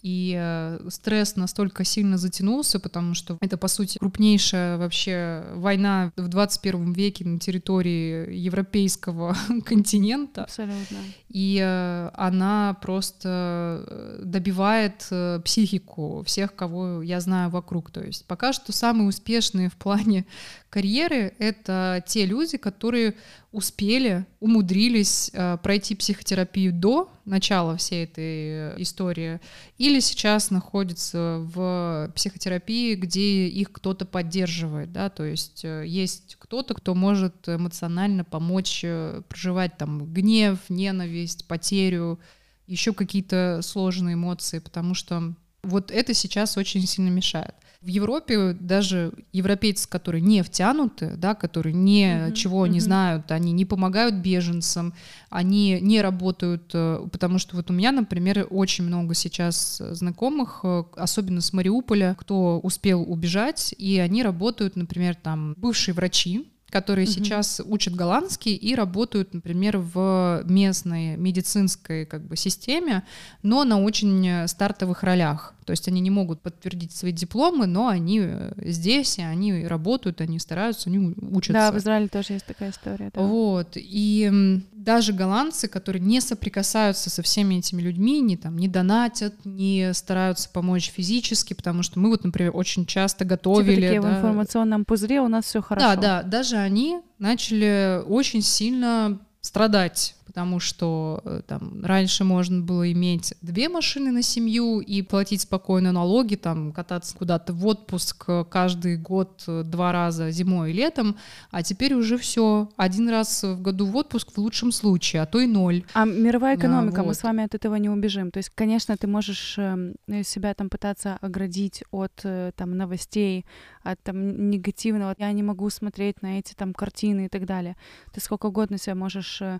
[0.05, 6.27] и э, стресс настолько сильно затянулся, потому что это, по сути, крупнейшая вообще война в
[6.27, 9.35] 21 веке на территории европейского
[9.65, 10.43] континента.
[10.43, 10.97] Абсолютно.
[11.29, 15.09] И э, она просто э, добивает
[15.43, 17.89] психику всех, кого я знаю вокруг.
[17.89, 20.27] То есть пока что самые успешные в плане
[20.75, 23.15] карьеры— это те люди, которые
[23.53, 29.39] успели, умудрились э, пройти психотерапию до начала всей этой э, истории,
[29.77, 36.73] или сейчас находятся в психотерапии, где их кто-то поддерживает, да, то есть э, есть кто-то,
[36.73, 42.19] кто может эмоционально помочь э, проживать там гнев, ненависть, потерю,
[42.67, 47.55] еще какие-то сложные эмоции, потому что вот это сейчас очень сильно мешает.
[47.85, 52.79] В Европе даже европейцы, которые не втянуты, да, которые ничего не мгм.
[52.79, 54.95] знают, они не помогают беженцам,
[55.29, 60.83] они не работают, э, потому что вот у меня, например, очень много сейчас знакомых, э,
[60.95, 67.13] особенно с Мариуполя, кто успел убежать, и они работают, например, там бывшие врачи, которые Мгм.
[67.13, 73.03] сейчас учат голландский и работают, например, в местной медицинской как бы системе,
[73.43, 75.54] но на очень э, стартовых ролях.
[75.65, 80.21] То есть они не могут подтвердить свои дипломы, но они э, здесь, и они работают,
[80.21, 81.53] они стараются, они учатся.
[81.53, 83.09] Да, в Израиле тоже есть такая история.
[83.13, 83.21] да.
[83.21, 83.69] Вот.
[83.75, 89.91] И даже голландцы, которые не соприкасаются со всеми этими людьми, не там не донатят, не
[89.93, 93.81] стараются помочь физически, потому что мы вот, например, очень часто Типа готовили.
[93.81, 95.87] такие в да, информационном пузыре у нас все хорошо.
[95.87, 102.91] да, да, даже они начали очень сильно страдать, потому что э, там раньше можно было
[102.91, 108.43] иметь две машины на семью и платить спокойно налоги, там кататься куда-то в отпуск э,
[108.49, 111.15] каждый год э, два раза зимой и летом,
[111.51, 115.39] а теперь уже все один раз в году в отпуск в лучшем случае, а то
[115.39, 115.85] и ноль.
[115.93, 117.15] А мировая А, экономика, мы вот.
[117.15, 118.29] с вами от этого не убежим.
[118.31, 122.11] То есть, конечно, ты можешь эм, себя там пытаться оградить от
[122.55, 123.45] там новостей,
[123.83, 125.15] от там негативного.
[125.17, 127.77] Я не могу смотреть на эти там картины и так далее.
[128.13, 129.59] Ты сколько угодно себе можешь э,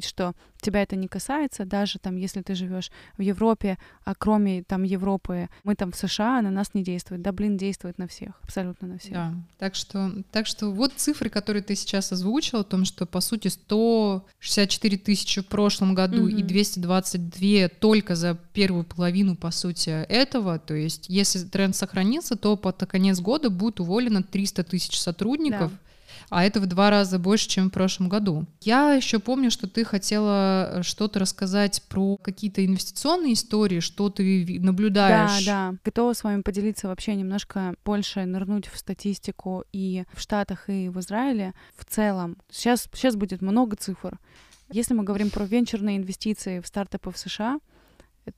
[0.00, 4.62] говорить, что тебя это не касается, даже там, если ты живешь в Европе, а кроме
[4.62, 7.22] там Европы, мы там в США, на нас не действует.
[7.22, 9.12] Да, блин, действует на всех, абсолютно на всех.
[9.12, 13.20] Да, так что, так что вот цифры, которые ты сейчас озвучил, о том, что по
[13.20, 16.46] сути 164 тысячи в прошлом году и Мгм.
[16.46, 20.58] 222 только за первую половину, по сути, этого.
[20.58, 25.70] То есть, если тренд сохранится, то под конец года будет уволено 300 тысяч сотрудников.
[25.70, 25.89] Да.
[26.30, 28.46] А это в два раза больше, чем в прошлом году.
[28.60, 34.58] Я еще помню, что ты хотела э, что-то рассказать про какие-то инвестиционные истории, что ты
[34.60, 35.44] наблюдаешь.
[35.44, 35.78] Да, да.
[35.84, 41.00] Готова с вами поделиться вообще немножко больше, нырнуть в статистику и в Штатах, и в
[41.00, 42.36] Израиле в целом.
[42.48, 44.18] Сейчас, сейчас будет много цифр.
[44.70, 47.58] Если мы говорим про венчурные инвестиции в стартапы в США,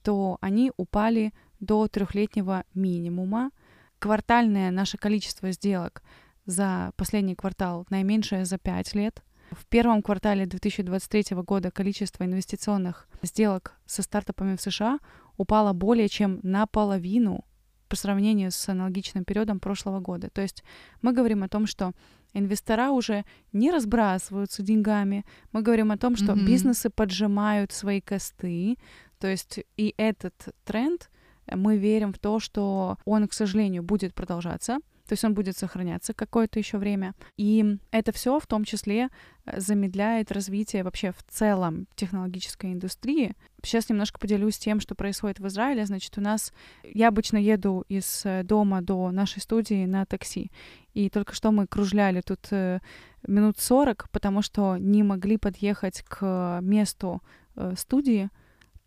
[0.03, 3.51] то они упали до трехлетнего минимума.
[3.99, 6.03] Квартальное наше количество сделок
[6.47, 9.23] за последний квартал наименьшее за 5 лет.
[9.51, 14.99] В первом квартале 2023 года количество инвестиционных сделок со стартапами в США
[15.37, 17.45] упало более чем наполовину
[17.89, 20.31] по сравнению с аналогичным периодом прошлого года.
[20.31, 20.65] То есть
[21.03, 21.93] мы говорим о том, что
[22.33, 25.27] инвестора уже не разбрасываются деньгами.
[25.53, 26.47] Мы говорим о том, что mm-hmm.
[26.47, 28.79] бизнесы поджимают свои косты.
[29.19, 30.35] То есть и этот
[30.65, 31.11] тренд
[31.47, 34.79] мы верим в то, что он, к сожалению, будет продолжаться.
[35.07, 37.15] То есть он будет сохраняться какое-то еще время.
[37.37, 39.09] И это все в том числе
[39.45, 43.35] э, замедляет развитие вообще в целом технологической индустрии.
[43.63, 45.87] Сейчас немножко поделюсь тем, что происходит в Израиле.
[45.87, 46.53] Значит, у нас...
[46.85, 50.51] Я обычно еду из э, дома до нашей студии на такси.
[50.95, 52.81] И только что мы кружляли тут э,
[53.27, 57.23] минут 40, потому что не могли подъехать к месту
[57.77, 58.31] студии,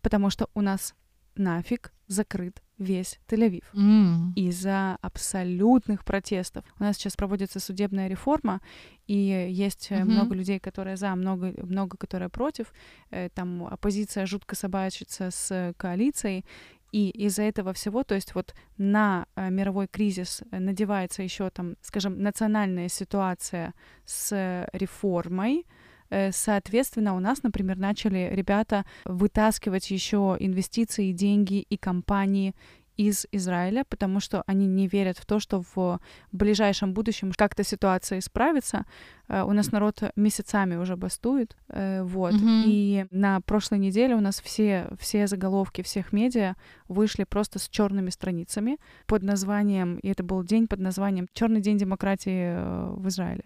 [0.02, 0.96] потому что у нас
[1.36, 4.34] нафиг закрыт весь Тель-Авив mm.
[4.34, 6.64] из-за абсолютных протестов.
[6.78, 8.60] У нас сейчас проводится судебная реформа,
[9.06, 9.14] и
[9.50, 10.04] есть mm-hmm.
[10.04, 12.72] много людей, которые за, много, много которые против.
[13.10, 16.44] Э, там оппозиция жутко собачится с коалицией,
[16.92, 22.22] и из-за этого всего, то есть вот на э, мировой кризис надевается еще там, скажем,
[22.22, 23.74] национальная ситуация
[24.04, 25.85] с реформой, Э,
[26.30, 32.54] соответственно, у нас, например, начали ребята вытаскивать еще инвестиции, деньги и компании
[32.96, 36.00] из Израиля, потому что они не верят в то, что в
[36.32, 38.86] ближайшем будущем как-то ситуация исправится.
[39.28, 42.34] Э, у нас народ месяцами уже бастует, э, вот.
[42.34, 42.62] Mm-hmm.
[42.66, 46.54] И на прошлой неделе у нас все все заголовки всех медиа
[46.88, 51.76] вышли просто с черными страницами под названием, и это был день под названием "Черный день
[51.76, 52.56] демократии
[52.96, 53.44] в Израиле".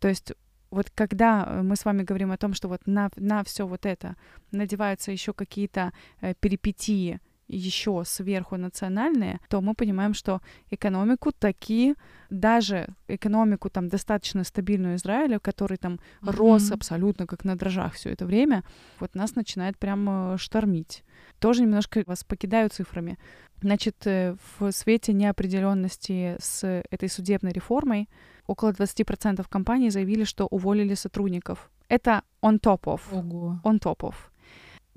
[0.00, 0.32] То есть
[0.72, 3.86] вот когда э, мы с вами говорим о том, что вот на, на все вот
[3.86, 4.16] это
[4.50, 7.20] надеваются еще какие-то э, перипетии,
[7.52, 10.40] еще сверху национальные, то мы понимаем, что
[10.70, 11.94] экономику такие,
[12.30, 16.36] даже экономику там достаточно стабильную Израиля, который там mm-hmm.
[16.36, 18.64] рос абсолютно как на дрожжах все это время,
[19.00, 21.04] вот нас начинает прямо штормить.
[21.38, 23.18] Тоже немножко вас покидаю цифрами.
[23.60, 28.08] Значит, э, в свете неопределенности с этой судебной реформой
[28.46, 31.70] около 20% компаний заявили, что уволили сотрудников.
[31.88, 33.00] Это on top of.
[33.12, 33.60] Ого.
[33.64, 34.14] On top of.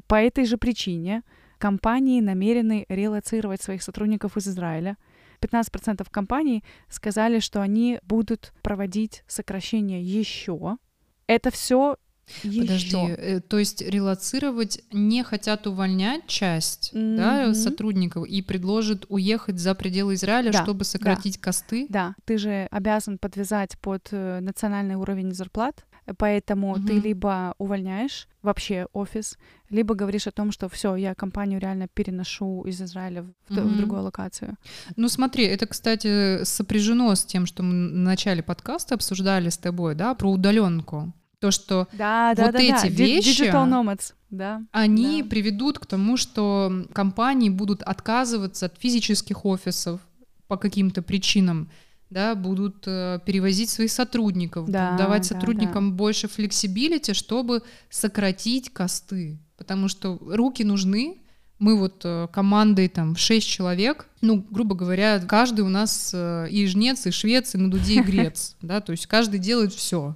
[0.08, 1.24] По этой же причине
[1.66, 4.98] компании намерены релацировать своих сотрудников из Израиля.
[5.42, 10.78] 15% компаний сказали, что они будут проводить сокращения еще.
[11.26, 11.98] Это все
[12.44, 12.62] еще.
[12.62, 17.18] Подожди, э, то есть релацировать не хотят увольнять часть mm-hmm.
[17.18, 21.88] да, сотрудников и предложат уехать за пределы Израиля, да, чтобы сократить да, косты?
[21.90, 25.84] Да, ты же обязан подвязать под э, национальный уровень зарплат,
[26.18, 26.88] поэтому mm-hmm.
[26.88, 29.38] ты либо увольняешь вообще офис,
[29.70, 33.62] либо говоришь о том, что все, я компанию реально переношу из Израиля в, mm-hmm.
[33.62, 34.56] в другую локацию.
[34.96, 39.96] Ну смотри, это, кстати, сопряжено с тем, что мы в начале подкаста обсуждали с тобой,
[39.96, 41.14] да, про удаленку.
[41.40, 42.88] То, что да, вот да, эти да.
[42.88, 45.30] вещи, Digital nomads, да, они да.
[45.30, 50.00] приведут к тому, что компании будут отказываться от физических офисов
[50.48, 51.70] по каким-то причинам,
[52.16, 55.98] да, будут э, перевозить своих сотрудников, да, давать да, сотрудникам да.
[55.98, 61.18] больше flexibility, чтобы сократить косты, потому что руки нужны.
[61.60, 66.48] Мы вот э, командой там в 6 человек, ну, грубо говоря, каждый у нас э,
[66.50, 70.16] и жнец, и швец, и на дуде, и грец, да, то есть каждый делает все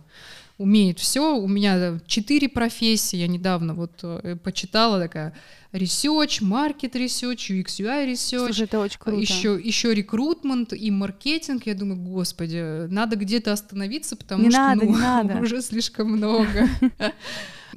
[0.58, 1.38] умеет все.
[1.38, 3.16] У меня четыре профессии.
[3.16, 4.04] Я недавно вот
[4.44, 5.34] почитала такая
[5.72, 8.46] research, market research, UX, UI research.
[8.46, 9.20] Слушай, это очень круто.
[9.20, 11.66] Еще, еще рекрутмент и маркетинг.
[11.66, 15.38] Я думаю, господи, надо где-то остановиться, потому не что надо, ну, не надо.
[15.42, 16.68] уже слишком много.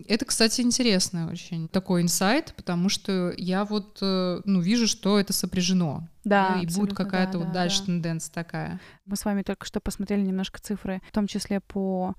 [0.09, 5.35] Это, кстати, интересно очень такой инсайт, потому что я вот э, ну вижу, что это
[5.35, 6.09] сопряжено.
[6.25, 7.87] Да, и будет какая-то да, вот да, дальше да.
[7.87, 8.81] тенденция такая.
[9.05, 12.15] Мы с вами только что посмотрели немножко цифры, в том числе по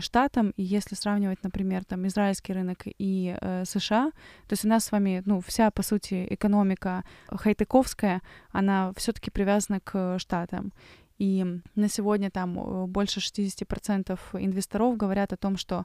[0.00, 4.10] штатам, и если сравнивать, например, там израильский рынок и э, США,
[4.46, 9.30] то есть у нас с вами, ну, вся, по сути, экономика хайтековская, она все таки
[9.30, 10.72] привязана к штатам.
[11.18, 15.84] И на сегодня там э, больше 60% инвесторов говорят о том, что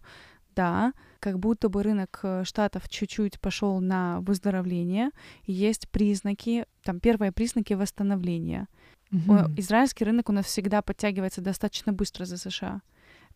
[0.56, 5.12] да, как будто бы рынок э, штатов чуть-чуть пошел на выздоровление,
[5.45, 8.68] есть признаки, там первые признаки восстановления.
[9.12, 9.54] Мгм.
[9.58, 12.82] Израильский рынок у нас всегда подтягивается достаточно быстро за США,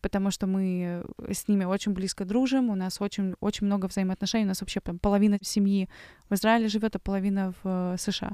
[0.00, 4.44] потому что мы э, с ними очень близко дружим, у нас очень, очень много взаимоотношений,
[4.44, 5.88] у нас вообще там половина семьи
[6.28, 8.32] в Израиле живет, а половина в э, США.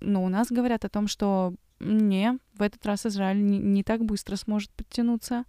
[0.00, 4.04] Но у нас говорят о том, что не, в этот раз Израиль не, не так
[4.04, 5.44] быстро сможет подтянуться,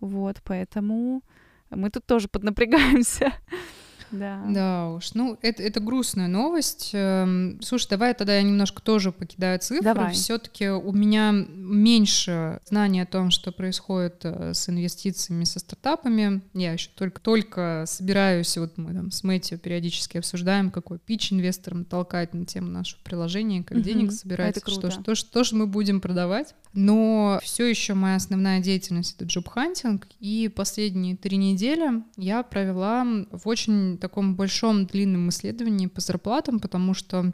[0.00, 1.22] вот, поэтому
[1.70, 3.32] мы тут тоже поднапрягаемся.
[4.10, 4.44] Да.
[4.48, 6.90] Да уж, ну это, это грустная новость.
[6.92, 10.10] Эм, Слушай, давай тогда я немножко тоже покидаю цифры.
[10.12, 16.42] Все-таки у меня меньше знаний о том, что происходит э, с инвестициями, со стартапами.
[16.54, 21.84] Я еще только, только собираюсь, вот мы там с Мэтью периодически обсуждаем, какой pitch инвесторам
[21.84, 23.84] толкать на тему нашего приложения, как Мгм.
[23.84, 26.54] денег собирать, что, что, что же мы будем продавать.
[26.72, 33.04] Но все еще моя основная деятельность это job hunting, и последние три недели я провела
[33.30, 37.32] в очень таком большом длинном исследовании по зарплатам, потому что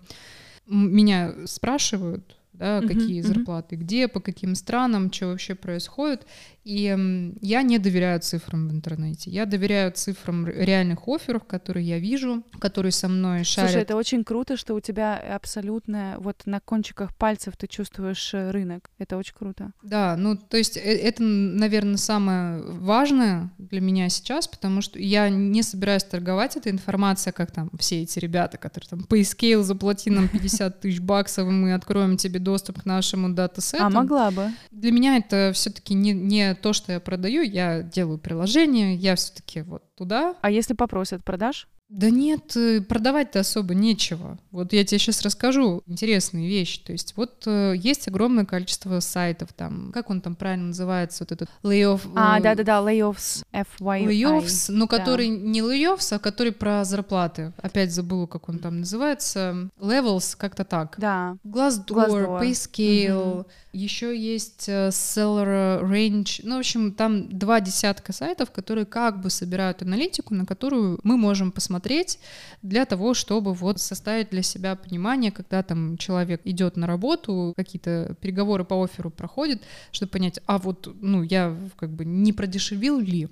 [0.67, 3.29] меня спрашивают, да, Мгм, какие мгм.
[3.29, 6.27] зарплаты, где, по каким странам, что вообще происходит.
[6.65, 9.31] И я не доверяю цифрам в интернете.
[9.31, 13.71] Я доверяю цифрам реальных офферов, которые я вижу, которые со мной шарят.
[13.71, 18.51] Слушай, это очень круто, что у тебя абсолютно вот на кончиках пальцев ты чувствуешь э,
[18.51, 18.91] рынок.
[18.99, 19.73] Это очень круто.
[19.83, 25.29] Да, ну то есть э- это, наверное, самое важное для меня сейчас, потому что я
[25.29, 30.29] не собираюсь торговать этой информацией, как там все эти ребята, которые там PayScale заплати нам
[30.29, 33.85] 50 тысяч баксов, и мы откроем тебе доступ к нашему датасету.
[33.85, 34.51] А могла бы.
[34.71, 39.63] Для меня это все-таки не, не то, что я продаю, я делаю приложение, я все-таки
[39.63, 40.35] вот туда.
[40.41, 41.69] А если попросят, продашь?
[41.93, 44.39] Да нет, э, продавать-то особо нечего.
[44.51, 46.81] Вот я тебе сейчас расскажу интересные вещи.
[46.81, 51.33] То есть вот э, есть огромное количество сайтов там, как он там правильно называется, вот
[51.33, 52.01] этот layoff.
[52.15, 54.07] А, э, да-да-да, layoffs, FYI.
[54.07, 54.99] Layoffs, но да.
[54.99, 57.53] который не layoffs, а который про зарплаты.
[57.59, 59.69] Опять забыла, как он там называется.
[59.79, 60.95] Levels, как-то так.
[60.97, 61.37] Да.
[61.45, 62.41] Glassdoor, Glassdoor.
[62.41, 66.41] PayScale, еще есть э, Seller Range.
[66.43, 71.17] Ну, в общем, там два десятка сайтов, которые как бы собирают аналитику, на которую мы
[71.17, 72.19] можем посмотреть
[72.63, 78.15] для того, чтобы вот составить для себя понимание, когда там человек идет на работу, какие-то
[78.21, 83.29] переговоры по офферу проходят, чтобы понять, а вот, ну, я как бы не продешевил ли,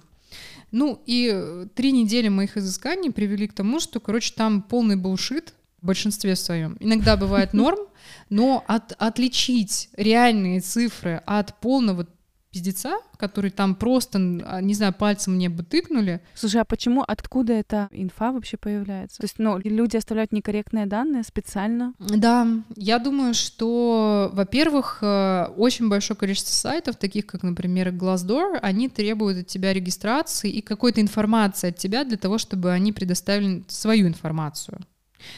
[0.70, 5.55] ну и э, три недели моих изысканий привели к тому, что, короче, там полный булшит
[5.83, 6.76] в большинстве своем.
[6.81, 7.78] Иногда бывает норм,
[8.28, 12.07] но от, отличить реальные цифры от полного
[12.51, 17.53] пиздеца, который там просто, а, не знаю, пальцем мне бы тыкнули, Слушай, а почему, откуда
[17.53, 19.18] эта инфа вообще появляется?
[19.18, 21.95] То есть, ну, люди оставляют некорректные данные специально?
[21.99, 28.89] Да, я думаю, что, во-первых, э, очень большое количество сайтов, таких как, например, Glassdoor, они
[28.89, 34.09] требуют от тебя регистрации и какой-то информации от тебя для того, чтобы они предоставили свою
[34.09, 34.81] информацию.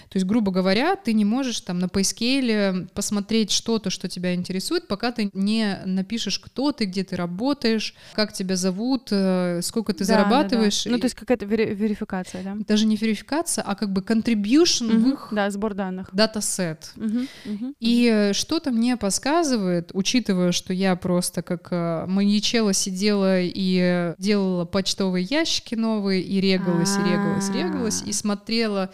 [0.08, 4.88] То есть, грубо говоря, ты не можешь там на PayScale посмотреть что-то, что тебя интересует,
[4.88, 10.04] пока ты не напишешь, кто ты, где ты работаешь, как тебя зовут, э, сколько ты
[10.04, 10.28] Да, да, да.
[10.30, 10.86] зарабатываешь.
[10.86, 12.56] Ну, то есть какая-то вери- верификация, да?
[12.66, 15.12] Даже не верификация, а как бы contribution в Мгм.
[15.12, 16.08] их Да, сбор данных.
[16.12, 16.92] dataset.
[16.96, 23.40] Мгм, мгм, И э, что-то мне подсказывает, учитывая, что я просто как э, маньячела сидела
[23.40, 28.90] и делала почтовые ящики новые, и регалась, и регалась, и регалась, и смотрела,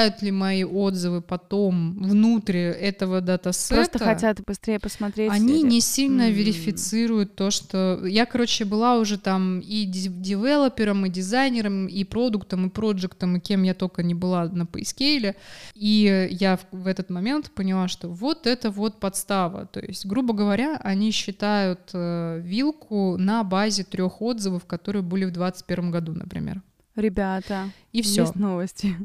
[0.00, 3.74] попадают ли мои отзывы потом внутрь этого dataset а.
[3.74, 5.30] Просто хотят быстрее посмотреть.
[5.30, 6.32] Они э, не сильно М.
[6.32, 8.00] верифицируют то, что...
[8.06, 13.62] Я, короче, была уже там и девелопером, и дизайнером, и продуктом, и проектом, и кем
[13.62, 15.34] я только не была на PayScale.
[15.74, 19.66] И я в, в этот момент поняла, что вот это вот подстава.
[19.66, 25.32] То есть, грубо говоря, они считают э, вилку на базе трех отзывов, которые были в
[25.32, 26.62] 2021 году, например.
[26.96, 28.22] Ребята, И все.
[28.22, 28.96] есть новости.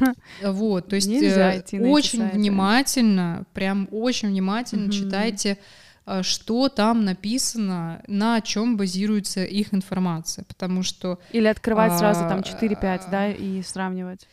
[0.42, 2.36] Вот, то есть Нельзя э, идти на очень сайты.
[2.38, 4.90] внимательно, прям очень внимательно Мгм.
[4.92, 5.58] читайте,
[6.06, 12.38] э, что там написано, на чем базируется их информация, потому что Или открывать сразу там
[12.40, 14.28] А, 4-5, да, и сравнивать.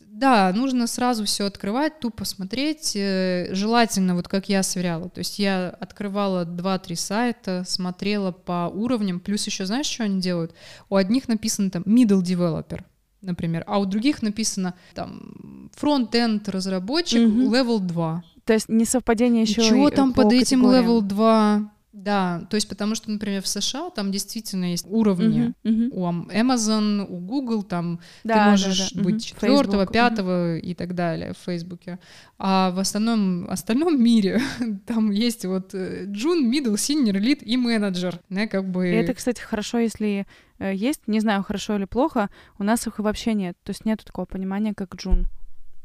[0.00, 5.38] да, нужно сразу все открывать, тупо смотреть, э, желательно вот как я сверяла, то есть
[5.38, 10.54] я открывала 2-3 сайта, смотрела по уровням, плюс еще знаешь, что они делают?
[10.88, 12.82] У одних написано там middle developer,
[13.20, 17.52] например, а у других написано там фронт-энд разработчик Мгм.
[17.52, 18.22] level 2.
[18.44, 19.62] То есть несовпадение еще.
[19.62, 21.72] Чего там под этим level 2?
[21.92, 25.52] Да, то есть потому что, например, в США там действительно есть уровни.
[25.90, 31.38] У Ам- Amazon, у Google, там ты можешь быть четвертого, пятого и так далее в
[31.44, 31.98] Фейсбуке.
[32.38, 34.40] А в остальном, остальном мире
[34.86, 38.20] там есть вот э, Джун, Middle, Senior, Lead и менеджер.
[38.28, 38.88] Да, как бы...
[38.88, 40.24] И это, кстати, хорошо, если
[40.60, 43.56] есть, не знаю, хорошо или плохо, у нас их вообще нет.
[43.64, 45.26] То есть нет такого понимания, как джун.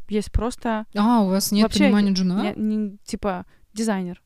[0.10, 2.54] Есть просто А, у вас нет Вообще понимания Джуна?
[2.56, 4.22] не- не- типа дизайнер,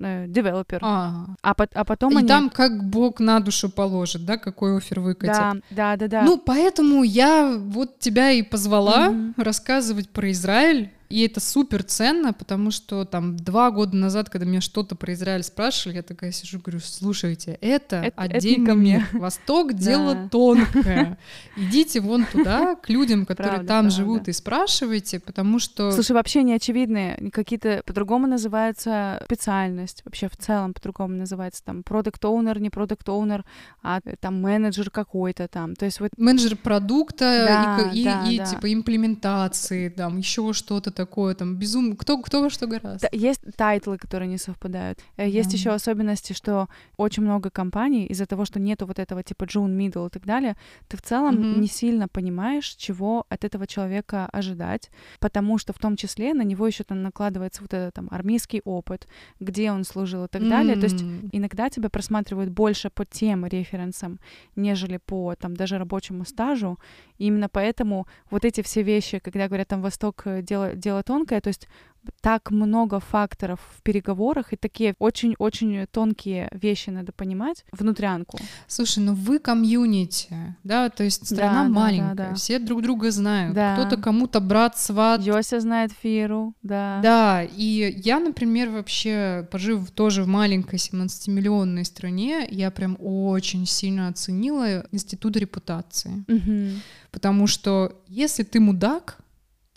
[0.00, 0.80] э, девелопер.
[0.82, 2.28] А, А, а потом и они...
[2.28, 5.36] там как бог на душу положит, да, какой офер выкатит.
[5.36, 6.22] Да, да, да, да.
[6.24, 9.34] Ну, поэтому я вот тебя и позвала Мгм.
[9.36, 14.60] рассказывать про Израиль, И это супер ценно, потому что там два года назад, когда меня
[14.60, 19.08] что-то про Израиль спрашивали, я такая сижу, говорю, слушайте, это, Это- отдельный мир.
[19.12, 20.28] Восток дело Да.
[20.28, 21.18] тонкое.
[21.56, 23.96] Идите вон туда, к людям, которые Правда, там правда.
[23.96, 25.92] живут, и спрашивайте, потому что...
[25.92, 32.24] Слушай, вообще не очевидные, какие-то по-другому называются специальность, вообще в целом по-другому называется, там, продукт
[32.24, 33.44] оунер не продукт оунер
[33.82, 38.04] а э, там менеджер какой-то там, то есть вот менеджер продукта Да, и, ко- и-
[38.04, 38.44] да, и, да.
[38.46, 41.96] типа имплементации, там еще что-то такое, там безумно.
[41.96, 43.08] Кто, кто во что горазд.
[43.10, 44.98] Да, есть тайтлы, которые не совпадают.
[45.16, 45.56] Э, Есть Да.
[45.58, 50.06] еще особенности, что очень много компаний из-за того, что нету вот этого типа Junior, Middle
[50.06, 50.56] и так далее,
[50.88, 51.60] ты в целом Мгм.
[51.60, 54.90] не сильно понимаешь, чего от этого человека ожидать,
[55.20, 59.06] потому что в том числе на него еще там накладывается вот этот там армейский опыт,
[59.40, 60.76] где он служил и так далее.
[60.76, 64.18] То есть иногда тебя просматривают больше по тем референсам,
[64.56, 66.78] нежели по там даже рабочему стажу.
[67.18, 71.40] И именно поэтому вот эти все вещи, когда говорят там Восток э, дело, дело тонкое,
[71.40, 71.68] то есть
[72.20, 78.38] так много факторов в переговорах и такие очень-очень тонкие вещи надо понимать внутрянку.
[78.66, 82.34] Слушай, ну вы комьюнити, да, то есть страна Да, да, маленькая, да, да.
[82.34, 83.74] все друг друга знают, Да.
[83.76, 85.22] кто-то кому-то брат, сват.
[85.22, 87.00] Йося знает Фиру, да.
[87.02, 94.08] Да, и я, например, вообще, пожив тоже в маленькой 17-миллионной стране, я прям очень сильно
[94.08, 96.24] оценила институт репутации.
[96.26, 96.80] Мгм.
[97.10, 99.18] Потому что если ты мудак,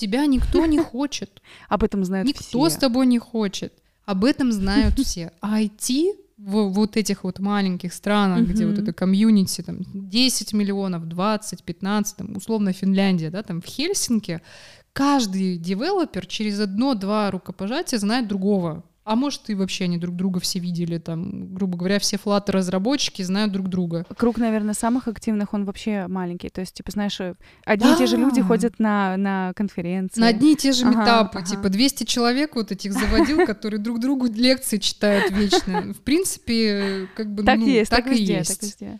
[0.02, 1.41] тебя никто не хочет.
[1.70, 2.70] Об этом знают Никто все.
[2.70, 3.74] с тобой не хочет.
[4.06, 5.32] Об этом знают все.
[5.41, 11.08] А IT в вот этих вот маленьких странах, где вот это комьюнити, там 10 миллионов,
[11.08, 14.41] 20, 15, там, условно Финляндия, да, там в Хельсинки,
[14.91, 18.84] каждый девелопер через одно-два рукопожатия знает другого.
[19.12, 23.51] А может, и вообще они друг друга все видели, там, грубо говоря, все флаттер-разработчики знают
[23.51, 24.05] друг друга.
[24.16, 26.47] Круг, наверное, самых активных, он вообще маленький.
[26.47, 27.20] То есть, типа, знаешь,
[27.66, 28.47] одни и те же люди Да.
[28.47, 30.22] ходят на, на конференции.
[30.22, 31.45] На одни и те же Ага, метапы, ага.
[31.47, 35.93] типа 200 человек вот этих заводил, которые друг другу лекции читают вечно.
[35.93, 38.49] В принципе, как бы, Так ну, и есть, так, и везде, есть.
[38.59, 38.99] так везде.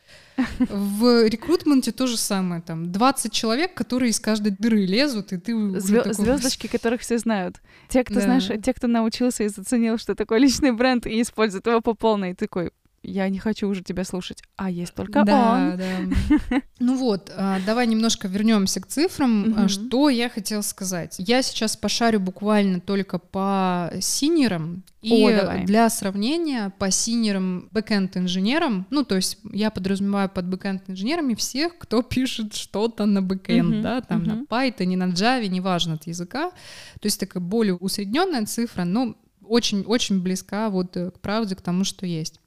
[0.70, 5.54] В рекрутменте то же самое, там 20 человек, которые из каждой дыры лезут, и ты
[5.80, 7.58] Звё- такой, звездочки, которых все знают.
[7.90, 8.22] Те, кто, Да.
[8.22, 12.32] знаешь, те, кто научился и заценил, что такое личный бренд, и использует его по полной,
[12.32, 12.72] и такой,
[13.04, 15.78] я не хочу уже тебя слушать, а есть только да, он.
[15.78, 16.62] да.
[16.80, 19.50] Ну вот, а, давай немножко вернемся к цифрам.
[19.50, 19.70] Мгм.
[19.70, 21.16] Что я хотела сказать?
[21.20, 24.84] Я сейчас пошарю буквально только по сеньорам.
[25.02, 25.66] И О, давай.
[25.66, 31.78] для сравнения, по сеньорам backend инженерам, ну, то есть я подразумеваю под backend инженерами всех,
[31.80, 34.48] кто пишет что-то на backend, Мгм, да, там на мгм.
[34.50, 36.52] Python, на Java, неважно от языка.
[37.00, 39.16] То есть такая более усредненная цифра, но
[39.52, 42.40] очень-очень близка вот э, к правде, к тому, что есть.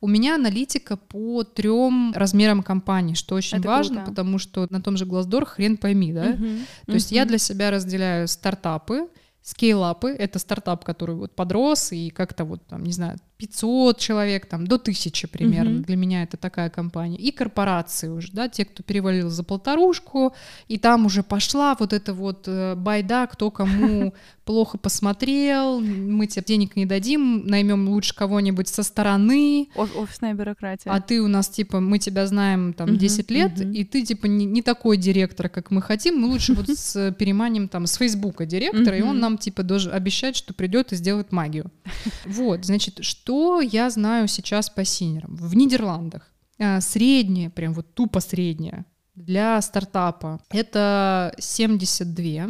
[0.00, 4.10] У меня аналитика по трем размерам компаний, что очень Это важно, круто.
[4.10, 6.30] потому что на том же Glassdoor хрен пойми, да?
[6.30, 9.08] Мгм, То есть я для себя разделяю стартапы,
[9.42, 14.66] скейлапы, это стартап, который вот подрос и как-то вот там, не знаю, 500 человек, там,
[14.66, 15.70] до 1000 примерно.
[15.74, 15.82] Мгм.
[15.82, 17.16] Для меня это такая компания.
[17.18, 20.34] И корпорации уже, да, те, кто перевалил за полторушку,
[20.68, 24.14] и там уже пошла вот эта вот э, байда, кто кому
[24.44, 30.90] плохо посмотрел, мы тебе денег не дадим, наймем лучше кого-нибудь со стороны, Оф- Офисная бюрократия.
[30.92, 34.26] а ты у нас, типа, мы тебя знаем там Мгм, 10 лет, и ты, типа,
[34.26, 38.44] не, не такой директор, как мы хотим, мы лучше вот с переманим там с Фейсбука
[38.46, 41.70] директора, и он нам, типа, должен обещать, что придет и сделает магию.
[42.26, 43.23] Вот, значит, что
[43.60, 45.36] я знаю сейчас по синерам?
[45.36, 52.48] В Нидерландах а, среднее, прям вот тупо среднее для стартапа это 72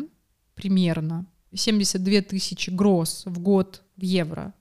[0.54, 4.54] примерно, 72 тысячи гроз в год в евро.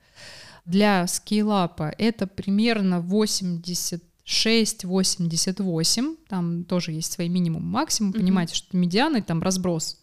[0.66, 3.00] Для скейлапа это примерно
[4.26, 8.20] 86-88, там тоже есть свои минимум, максимум, Мгм.
[8.22, 10.00] понимаете, что медианы там разброс.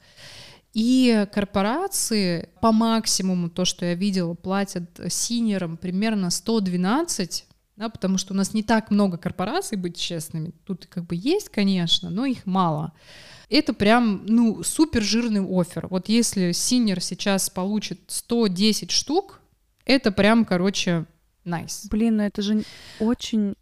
[0.73, 7.47] И корпорации по максимуму, то, что я видела, платят синерам примерно 112,
[7.77, 10.53] да, потому что у нас не так много корпораций, быть честными.
[10.65, 12.93] Тут как бы есть, конечно, но их мало.
[13.49, 15.89] Это прям, ну, супер жирный офер.
[15.89, 19.41] Вот если сеньор сейчас получит 110 штук,
[19.85, 21.07] это прям, короче,
[21.45, 21.87] nice.
[21.91, 22.63] Блин, ну это же
[23.01, 23.55] очень,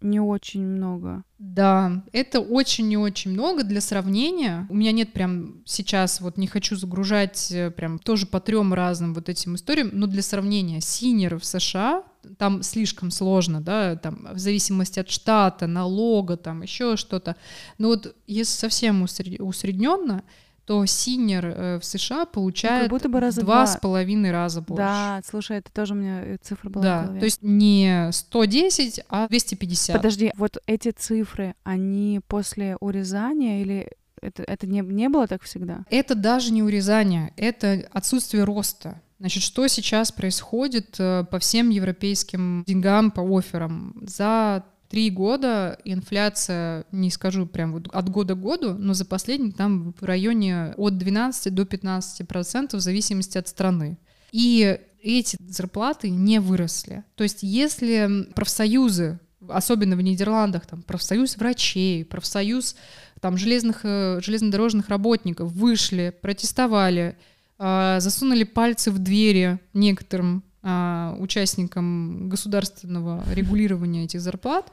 [0.00, 1.24] не очень много.
[1.38, 4.66] Да, это очень и очень много для сравнения.
[4.68, 9.14] У меня нет прям сейчас, вот не хочу загружать э, прям тоже по трем разным
[9.14, 12.04] вот этим историям, но для сравнения, сеньоры в США,
[12.38, 17.36] там слишком сложно, да, там в зависимости от штата, налога, там еще что-то.
[17.78, 20.22] Но вот если совсем усредненно,
[20.68, 23.66] то синер э, в США получает будто бы раза в два два.
[23.66, 24.82] с половиной раза больше.
[24.82, 27.20] Да, слушай, это тоже у меня э, цифра была в Да, голове.
[27.20, 29.96] то есть не 110, а 250.
[29.96, 33.88] Подожди, вот эти цифры, они после урезания или
[34.20, 35.84] Это, это не, не было так всегда?
[35.90, 39.00] Это даже не урезание, это отсутствие роста.
[39.20, 43.94] Значит, что сейчас происходит э, по всем европейским деньгам, по офферам?
[44.02, 49.52] За три года инфляция, не скажу прям вот от года к году, но за последний
[49.52, 53.98] там в районе от 12 до 15 процентов в зависимости от страны.
[54.32, 57.04] И эти зарплаты не выросли.
[57.14, 62.76] То есть если профсоюзы, особенно в Нидерландах, там профсоюз врачей, профсоюз
[63.20, 67.16] там железных, э, железнодорожных работников вышли, протестовали,
[67.58, 74.70] а, засунули пальцы в двери некоторым участникам государственного регулирования этих зарплат,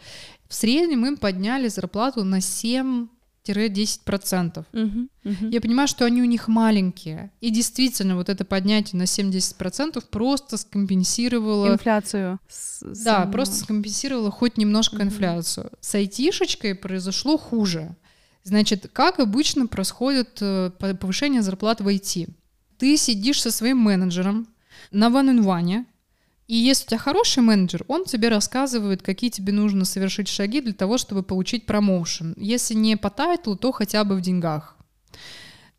[0.47, 3.07] в среднем им подняли зарплату на 7
[3.53, 4.65] 10%.
[4.73, 5.49] Угу, угу.
[5.51, 7.31] Я понимаю, что они у них маленькие.
[7.41, 11.73] И действительно, вот это поднятие на 70% просто скомпенсировало...
[11.73, 12.39] Инфляцию.
[12.81, 15.03] Да, просто скомпенсировало хоть немножко угу.
[15.03, 15.71] инфляцию.
[15.79, 17.95] С айтишечкой произошло хуже.
[18.43, 22.29] Значит, как обычно происходит э, повышение зарплат в IT?
[22.77, 24.47] Ты сидишь со своим менеджером
[24.91, 25.29] на ван
[26.47, 30.73] и если у тебя хороший менеджер, он тебе рассказывает, какие тебе нужно совершить шаги для
[30.73, 32.35] того, чтобы получить промоушен.
[32.37, 34.77] Если не по тайтлу, то хотя бы в деньгах.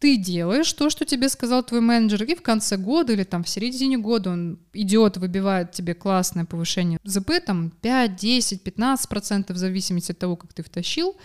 [0.01, 3.49] Ты делаешь то, что тебе сказал твой менеджер, и в конце года или там в
[3.49, 9.59] середине года он идет, выбивает тебе классное повышение ЗП, там 5, 10, 15 процентов в
[9.59, 11.17] зависимости от того, как ты втащил,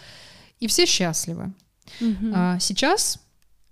[0.59, 1.53] и все счастливы.
[1.99, 2.31] Угу.
[2.33, 3.19] А, сейчас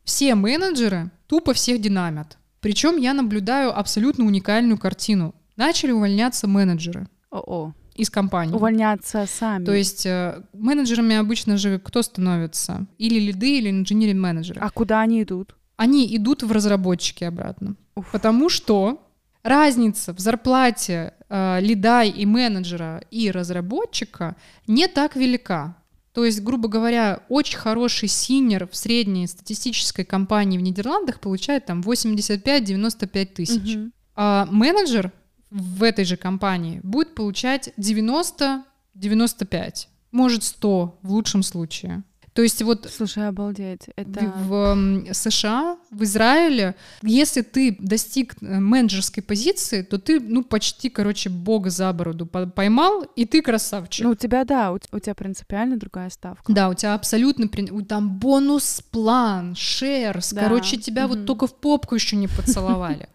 [0.04, 2.38] все менеджеры тупо всех динамят.
[2.62, 5.34] Причем я наблюдаю абсолютно уникальную картину.
[5.56, 7.08] Начали увольняться менеджеры.
[7.32, 7.74] О-о.
[7.96, 8.54] Из компании.
[8.54, 9.66] Увольняться сами.
[9.66, 12.88] То есть э, менеджерами обычно же кто становится?
[12.98, 14.62] Или лиды, или инженеринг менеджеры.
[14.62, 15.56] А куда они идут?
[15.76, 17.76] Они идут в разработчики обратно.
[17.96, 18.10] Уф.
[18.12, 19.02] Потому что
[19.44, 24.36] разница в зарплате э, лида и менеджера и разработчика
[24.68, 25.76] не так велика.
[26.14, 31.82] То есть, грубо говоря, очень хороший синер в средней статистической компании в Нидерландах получает там
[31.82, 33.76] 85-95 тысяч.
[33.76, 33.92] Угу.
[34.16, 35.12] А менеджер
[35.50, 42.04] в этой же компании будет получать 90-95, может 100 в лучшем случае.
[42.40, 42.90] То есть вот...
[42.90, 43.90] Слушай, обалдеть.
[43.98, 44.34] Это...
[44.38, 51.30] В, США, в Израиле, если ты достиг э, менеджерской позиции, то ты, ну, почти, короче,
[51.30, 54.06] бога за бороду поймал, и ты красавчик.
[54.06, 56.54] Ну, у тебя, да, у, у тебя принципиально другая ставка.
[56.54, 57.50] Да, у тебя абсолютно...
[57.84, 60.44] Там бонус-план, шерс, да.
[60.44, 61.16] короче, тебя угу.
[61.16, 63.10] вот только в попку еще не поцеловали.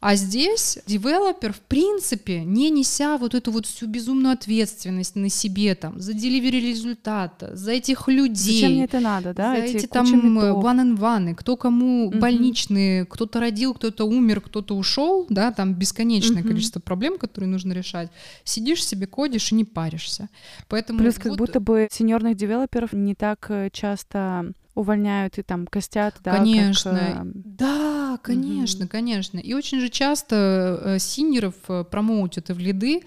[0.00, 5.74] А здесь девелопер, в принципе, не неся вот эту вот всю безумную ответственность на себе
[5.74, 8.60] там за деливери результата, за этих людей.
[8.60, 9.56] Зачем мне это надо, да?
[9.56, 12.18] За эти, эти там one and one, кто кому угу.
[12.18, 16.48] больничные, кто-то родил, кто-то умер, кто-то ушел, да, там бесконечное угу.
[16.48, 18.10] количество проблем, которые нужно решать.
[18.44, 20.28] Сидишь себе, кодишь и не паришься.
[20.68, 21.22] Поэтому Плюс вот...
[21.22, 26.36] как будто бы сеньорных девелоперов не так э, часто увольняют и там костят, да?
[26.36, 26.92] Конечно.
[26.92, 27.22] Как, э...
[27.24, 28.92] Да, конечно, угу.
[28.92, 29.38] конечно.
[29.38, 33.02] И очень же часто э, синеров э, промоутят в лиды,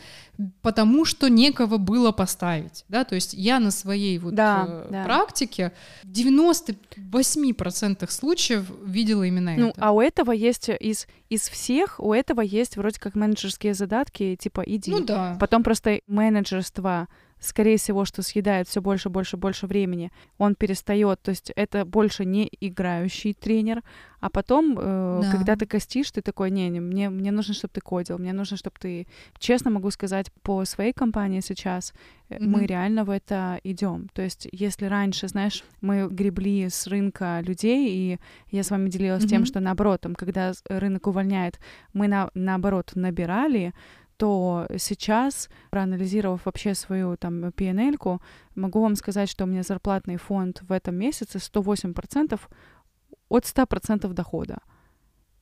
[0.62, 5.04] потому что некого было поставить, да, то есть я на своей вот да, э, да.
[5.04, 9.80] практике в 98% случаев видела именно ну, это.
[9.80, 14.64] А у этого есть из, из всех, у этого есть вроде как менеджерские задатки, типа
[14.66, 14.92] иди.
[14.92, 15.38] Ну да.
[15.40, 17.08] Потом просто менеджерство
[17.40, 22.26] скорее всего, что съедает все больше, больше, больше времени, он перестает, то есть это больше
[22.26, 23.84] не играющий тренер,
[24.20, 25.32] а потом, э, да.
[25.32, 28.58] когда ты костишь, ты такой, не, не, мне, мне нужно, чтобы ты кодил, мне нужно,
[28.58, 31.94] чтобы ты, честно могу сказать, по своей компании сейчас
[32.30, 32.40] mm-hmm.
[32.46, 34.10] мы реально в это идем.
[34.14, 38.20] То есть, если раньше, знаешь, мы гребли с рынка людей, и
[38.52, 39.30] я с вами делилась mm-hmm.
[39.30, 41.60] тем, что наоборот, там, когда рынок увольняет,
[41.94, 43.74] мы на, наоборот набирали,
[44.20, 48.20] то сейчас, проанализировав вообще свою там PNL,
[48.56, 52.40] могу вам сказать, что у меня зарплатный фонд в этом месяце 108%
[53.30, 54.58] от 100% дохода.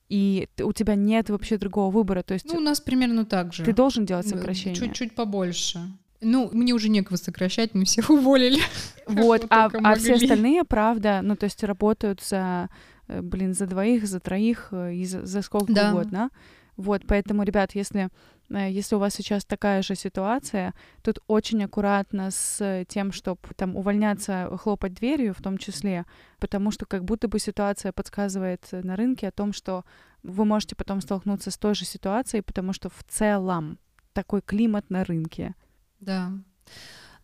[0.08, 2.22] И у тебя нет вообще другого выбора.
[2.22, 3.64] То есть ну, у нас примерно так же.
[3.64, 4.76] Ты должен делать сокращение.
[4.76, 5.80] Чуть-чуть побольше.
[6.20, 8.60] Ну, мне уже некого сокращать, мы всех уволили.
[9.06, 12.68] Вот, а, а все остальные, правда, ну, то есть работают за,
[13.08, 15.90] э, блин, за двоих, за троих, э, и за, за сколько да.
[15.90, 16.30] угодно.
[16.78, 18.08] Вот, поэтому, ребят, если
[18.50, 23.76] Э, если у вас сейчас такая же ситуация, тут очень аккуратно с тем, чтобы там
[23.76, 26.04] увольняться, хлопать дверью в том числе,
[26.38, 29.84] потому что как будто бы ситуация подсказывает на рынке о том, что
[30.22, 33.78] вы можете потом столкнуться с той же ситуацией, потому что в целом
[34.12, 35.54] такой климат на рынке.
[36.00, 36.32] Да.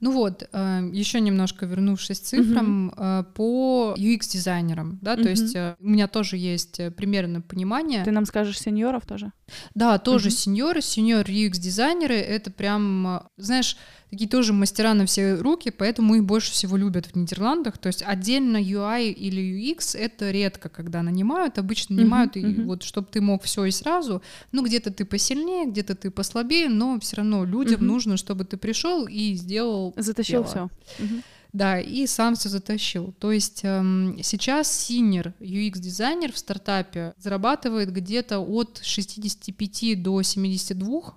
[0.00, 3.24] Ну вот, э, еще немножко вернувшись к цифрам, uh-huh.
[3.34, 5.22] по UX-дизайнерам, да, uh-huh.
[5.22, 8.04] то есть э, у меня тоже есть примерно понимание.
[8.04, 9.32] Ты нам скажешь сеньоров тоже?
[9.74, 10.32] Да, тоже uh-huh.
[10.32, 13.76] сеньоры, сеньор UX-дизайнеры, это прям, знаешь,
[14.14, 17.78] такие тоже мастера на все руки, поэтому их больше всего любят в Нидерландах.
[17.78, 21.58] То есть отдельно UI или UX это редко, когда нанимают.
[21.58, 22.64] Обычно нанимают, uh-huh, uh-huh.
[22.64, 24.22] вот чтобы ты мог все и сразу.
[24.52, 27.86] Ну, где-то ты посильнее, где-то ты послабее, но все равно людям uh-huh.
[27.86, 29.92] нужно, чтобы ты пришел и сделал.
[29.96, 30.68] Затащил все.
[31.00, 31.22] Uh-huh.
[31.52, 33.12] Да, и сам все затащил.
[33.18, 41.14] То есть эм, сейчас синер UX-дизайнер в стартапе зарабатывает где-то от 65 до 72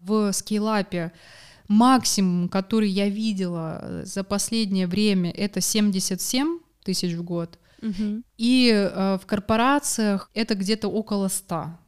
[0.00, 1.12] в скейлапе
[1.68, 7.58] максимум, который я видела э, за последнее время, это 77 тысяч в год.
[7.82, 8.22] Угу.
[8.38, 11.78] И э, в корпорациях это где-то около 100.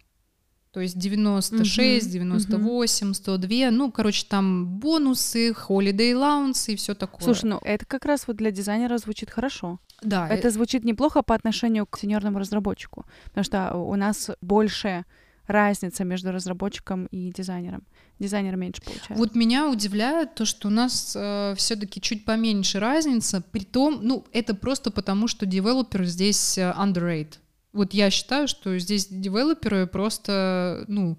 [0.72, 3.70] То есть 96, угу, 98, 102.
[3.70, 7.24] Ну, короче, там бонусы, holiday allowance и все такое.
[7.24, 9.80] Слушай, ну это как раз вот для дизайнера звучит хорошо.
[10.02, 10.28] Да.
[10.28, 10.50] Это э...
[10.50, 15.06] звучит неплохо по отношению к сеньорному разработчику, потому что у нас больше
[15.46, 17.84] разница между разработчиком и дизайнером.
[18.18, 19.18] Дизайнер меньше получает.
[19.18, 24.24] Вот меня удивляет то, что у нас э, все-таки чуть поменьше разница, при том, ну,
[24.32, 27.34] это просто потому, что девелопер здесь э, underrated.
[27.72, 31.18] Вот я считаю, что здесь девелоперы просто, ну,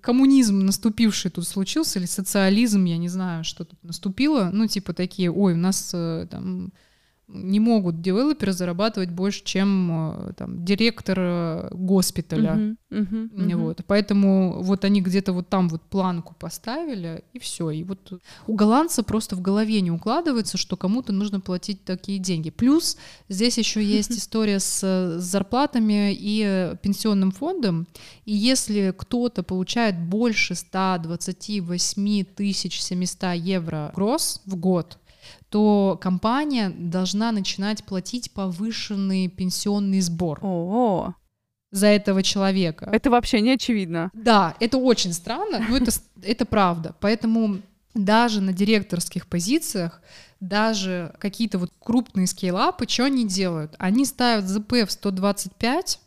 [0.00, 5.30] коммунизм наступивший тут случился, или социализм, я не знаю, что тут наступило, ну, типа такие,
[5.30, 6.72] ой, у нас э, там
[7.28, 12.54] не могут девелоперы зарабатывать больше, чем э, там, директор э, госпиталя.
[12.54, 13.56] Uh-huh, uh-huh, uh-huh.
[13.56, 13.80] Вот.
[13.86, 17.70] Поэтому вот они где-то вот там вот планку поставили, и все.
[17.70, 22.48] И вот у голландца просто в голове не укладывается, что кому-то нужно платить такие деньги.
[22.48, 22.96] Плюс
[23.28, 27.86] здесь еще есть история с, с зарплатами и пенсионным фондом.
[28.24, 34.98] И если кто-то получает больше 128 700 евро гроз в год,
[35.50, 40.40] то компания должна начинать платить повышенный пенсионный сбор.
[40.42, 41.14] О,
[41.70, 42.88] за этого человека.
[42.92, 44.10] Это вообще не очевидно.
[44.14, 45.90] Да, это очень странно, но это,
[46.22, 46.94] это правда.
[47.00, 47.58] Поэтому
[47.94, 50.00] даже на директорских позициях,
[50.40, 53.74] даже какие-то вот крупные скейлапы, что они делают?
[53.78, 56.00] Они ставят ЗП в 125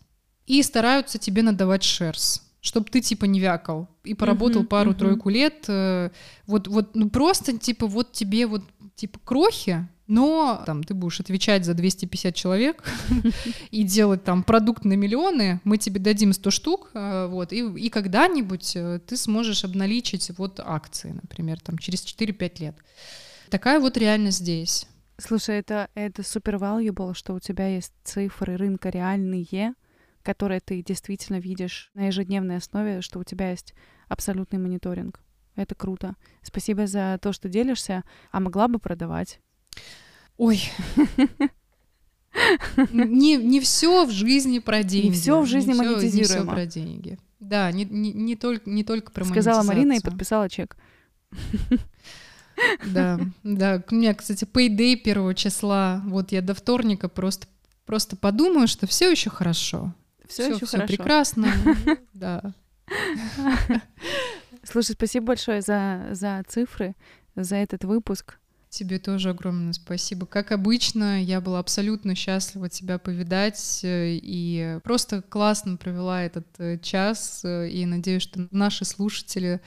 [0.47, 5.33] и стараются тебе надавать шерс чтобы ты типа не вякал и поработал uh-huh, пару-тройку uh-huh.
[5.33, 6.11] лет, э,
[6.45, 8.61] вот вот ну просто типа вот тебе вот
[9.01, 12.83] типа крохи, но там ты будешь отвечать за 250 человек
[13.71, 17.89] и делать там продукт на миллионы, мы тебе дадим 100 штук, э, вот, и, и
[17.89, 22.75] когда-нибудь э, ты сможешь обналичить вот акции, например, там через 4-5 лет.
[23.49, 24.85] Такая вот реальность здесь.
[25.17, 29.73] Слушай, это, это супер valuable, что у тебя есть цифры рынка реальные,
[30.21, 33.73] которые ты действительно видишь на ежедневной основе, что у тебя есть
[34.09, 35.19] абсолютный мониторинг.
[35.55, 36.15] Это круто.
[36.41, 39.39] Спасибо за то, что делишься, а могла бы продавать.
[40.37, 40.61] Ой.
[42.93, 45.07] Не, не все в жизни про деньги.
[45.07, 46.17] Не все в жизни монетизируемо.
[46.17, 47.19] Не все про деньги.
[47.39, 50.77] Да, не, не, не, только, не только про Сказала Марина и подписала чек.
[52.85, 53.83] Да, да.
[53.89, 56.01] У меня, кстати, payday первого числа.
[56.05, 57.47] Вот я до вторника просто,
[57.85, 59.93] просто подумаю, что все еще хорошо.
[60.27, 60.87] Все, еще хорошо.
[60.87, 61.47] прекрасно.
[62.13, 62.53] Да.
[64.63, 66.95] Слушай, спасибо большое за, за цифры,
[67.35, 68.37] за этот выпуск.
[68.71, 70.25] Тебе тоже огромное спасибо.
[70.25, 76.79] Как обычно, я была абсолютно счастлива тебя повидать э, и просто классно провела этот э,
[76.79, 77.41] час.
[77.43, 79.59] Э, и надеюсь, что наши слушатели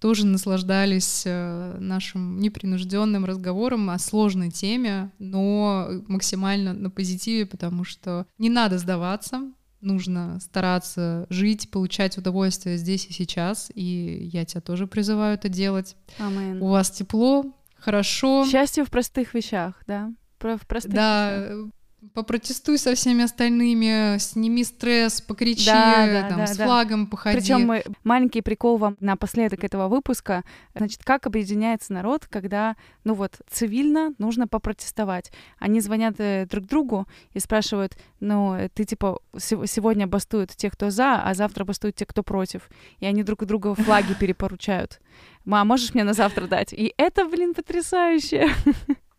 [0.00, 8.48] тоже наслаждались нашим непринужденным разговором о сложной теме, но максимально на позитиве, потому что не
[8.48, 15.34] надо сдаваться, нужно стараться жить, получать удовольствие здесь и сейчас, и я тебя тоже призываю
[15.34, 15.96] это делать.
[16.18, 16.58] Amen.
[16.58, 17.44] У вас тепло,
[17.76, 18.46] хорошо.
[18.46, 20.12] Счастье в простых вещах, да?
[20.38, 21.70] В простых да, вещах
[22.14, 26.64] попротестуй со всеми остальными, сними стресс, покричи, да, да, там, да, с да.
[26.64, 27.38] флагом походи.
[27.38, 27.72] Причем
[28.04, 30.42] маленький прикол вам напоследок этого выпуска.
[30.74, 35.30] Значит, как объединяется народ, когда, ну вот, цивильно нужно попротестовать.
[35.58, 41.22] Они звонят э, друг другу и спрашивают, ну, ты типа сегодня бастуют те, кто за,
[41.22, 42.68] а завтра бастуют те, кто против.
[42.98, 45.00] И они друг другу флаги перепоручают.
[45.44, 46.72] Ма, можешь мне на завтра дать?
[46.72, 48.50] И это, блин, потрясающе.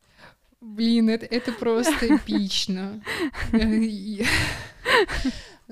[0.62, 3.02] Блин, это, это просто эпично.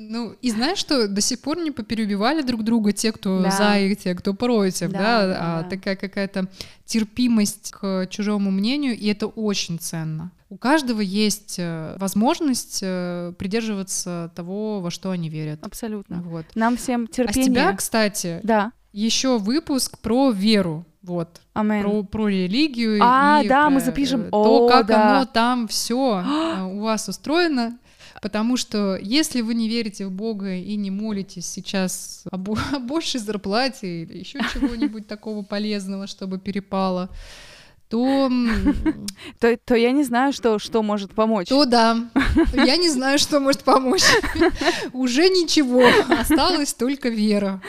[0.01, 3.51] Ну, и знаешь, что до сих пор не поперебивали друг друга те, кто да.
[3.51, 5.27] за и те, кто против, да, да?
[5.27, 5.69] да а да.
[5.69, 6.47] такая какая-то
[6.85, 10.31] терпимость к чужому мнению, и это очень ценно.
[10.49, 15.59] У каждого есть э, возможность э, придерживаться того, во что они верят.
[15.63, 16.21] Абсолютно.
[16.23, 16.45] Вот.
[16.55, 17.41] Нам всем терпение.
[17.41, 18.71] А с тебя, кстати, да.
[18.91, 20.85] еще выпуск про веру.
[21.01, 21.39] Вот.
[21.53, 21.81] Амен.
[21.83, 22.99] Про, про религию.
[23.01, 24.23] А, и да, про, мы запишем.
[24.25, 25.17] э, То, О, как да.
[25.17, 25.95] оно там все
[26.73, 27.77] у вас устроено.
[28.21, 32.79] Потому что если вы не верите в Бога и не молитесь сейчас о, бо- о
[32.79, 37.09] большей зарплате или еще чего-нибудь такого полезного, чтобы перепало,
[37.87, 38.29] то,
[39.39, 41.47] То, то я не знаю, что, что может помочь.
[41.47, 41.97] то да,
[42.53, 44.03] я не знаю, что может помочь.
[44.93, 45.83] Уже ничего,
[46.19, 47.61] осталась только вера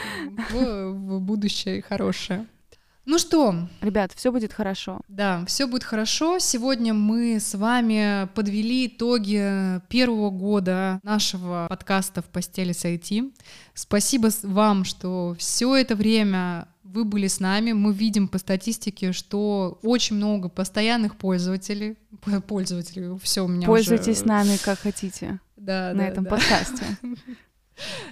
[0.51, 2.45] в, в будущее хорошее.
[3.05, 5.01] Ну что, Ребят, все будет хорошо.
[5.07, 6.37] да, все будет хорошо.
[6.37, 13.33] Сегодня мы с вами подвели итоги первого года нашего подкаста в постели с IT.
[13.73, 17.71] Спасибо вам, что все это время вы были с нами.
[17.71, 21.97] Мы видим по статистике, что очень много постоянных пользователей.
[22.47, 24.27] Пользователей, все у меня Пользуйтесь уже...
[24.27, 26.29] нами как хотите да, на да, этом да.
[26.29, 26.85] подкасте.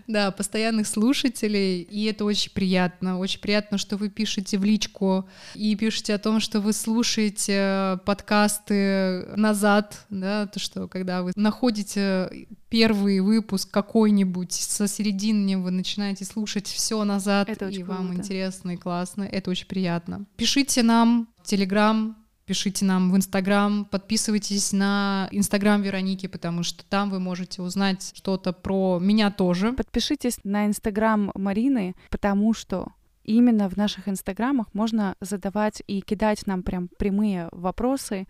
[0.08, 3.20] Да, постоянных слушателей, и это очень приятно.
[3.20, 9.26] Очень приятно, что вы пишете в личку и пишете о том, что вы слушаете подкасты
[9.36, 16.68] назад, да, то, что когда вы находите первый выпуск какой-нибудь, со середины вы начинаете слушать
[16.68, 18.20] все назад, Это и вам круто.
[18.22, 20.26] интересно и классно, это очень приятно.
[20.38, 22.16] Пишите нам в Телеграм,
[22.50, 28.54] пишите нам в Инстаграм, подписывайтесь на Инстаграм Вероники, потому что там вы можете узнать что-то
[28.54, 29.74] про меня тоже.
[29.74, 32.88] Подпишитесь на Инстаграм Марины, потому что
[33.24, 38.28] именно в наших Инстаграмах можно задавать и кидать нам прям прямые вопросы.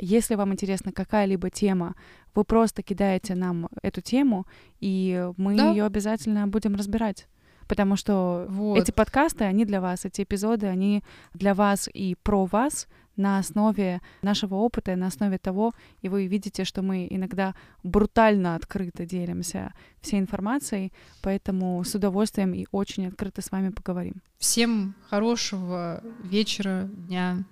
[0.00, 1.94] Если вам интересна какая-либо тема,
[2.34, 4.46] вы просто кидаете нам эту тему,
[4.80, 5.70] и мы Да.
[5.70, 7.26] ее обязательно будем разбирать.
[7.68, 8.78] Потому что Вот.
[8.78, 11.02] эти подкасты, они для вас, эти эпизоды, они
[11.34, 12.86] для вас и про вас
[13.16, 19.06] на основе нашего опыта, на основе того, и вы видите, что мы иногда брутально открыто
[19.06, 20.92] делимся всей информацией,
[21.22, 24.22] поэтому с удовольствием и очень открыто с вами поговорим.
[24.38, 27.44] Всем хорошего вечера, дня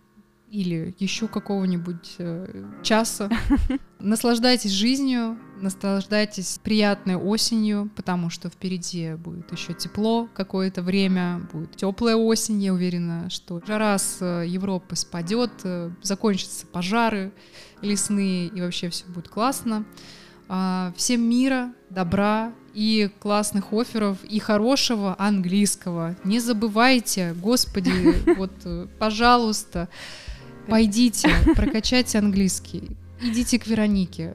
[0.55, 3.29] или еще какого-нибудь э, часа.
[3.99, 12.15] Наслаждайтесь жизнью, наслаждайтесь приятной осенью, потому что впереди будет еще тепло какое-то время, будет теплая
[12.15, 17.33] осень, я уверена, что жара с э, Европы спадет, э, закончатся пожары
[17.83, 19.85] лесные, и вообще все будет классно.
[20.49, 26.17] А, Всем мира, добра и классных офферов, и хорошего английского.
[26.23, 27.93] Не забывайте, господи,
[28.37, 29.89] вот, э, пожалуйста,
[30.69, 34.35] пойдите, прокачайте английский, идите к Веронике.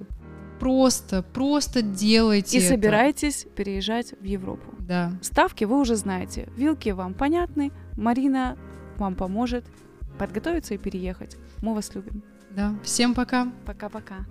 [0.60, 2.70] Просто, просто делайте И это.
[2.70, 4.76] собирайтесь переезжать в Европу.
[4.80, 5.14] Да.
[5.22, 8.58] Ставки вы уже знаете, вилки вам понятны, Марина
[8.98, 9.64] вам поможет
[10.18, 11.38] подготовиться и переехать.
[11.62, 12.24] Мы вас любим.
[12.52, 12.76] Да.
[12.84, 13.52] Всем пока.
[13.66, 14.26] Пока-пока.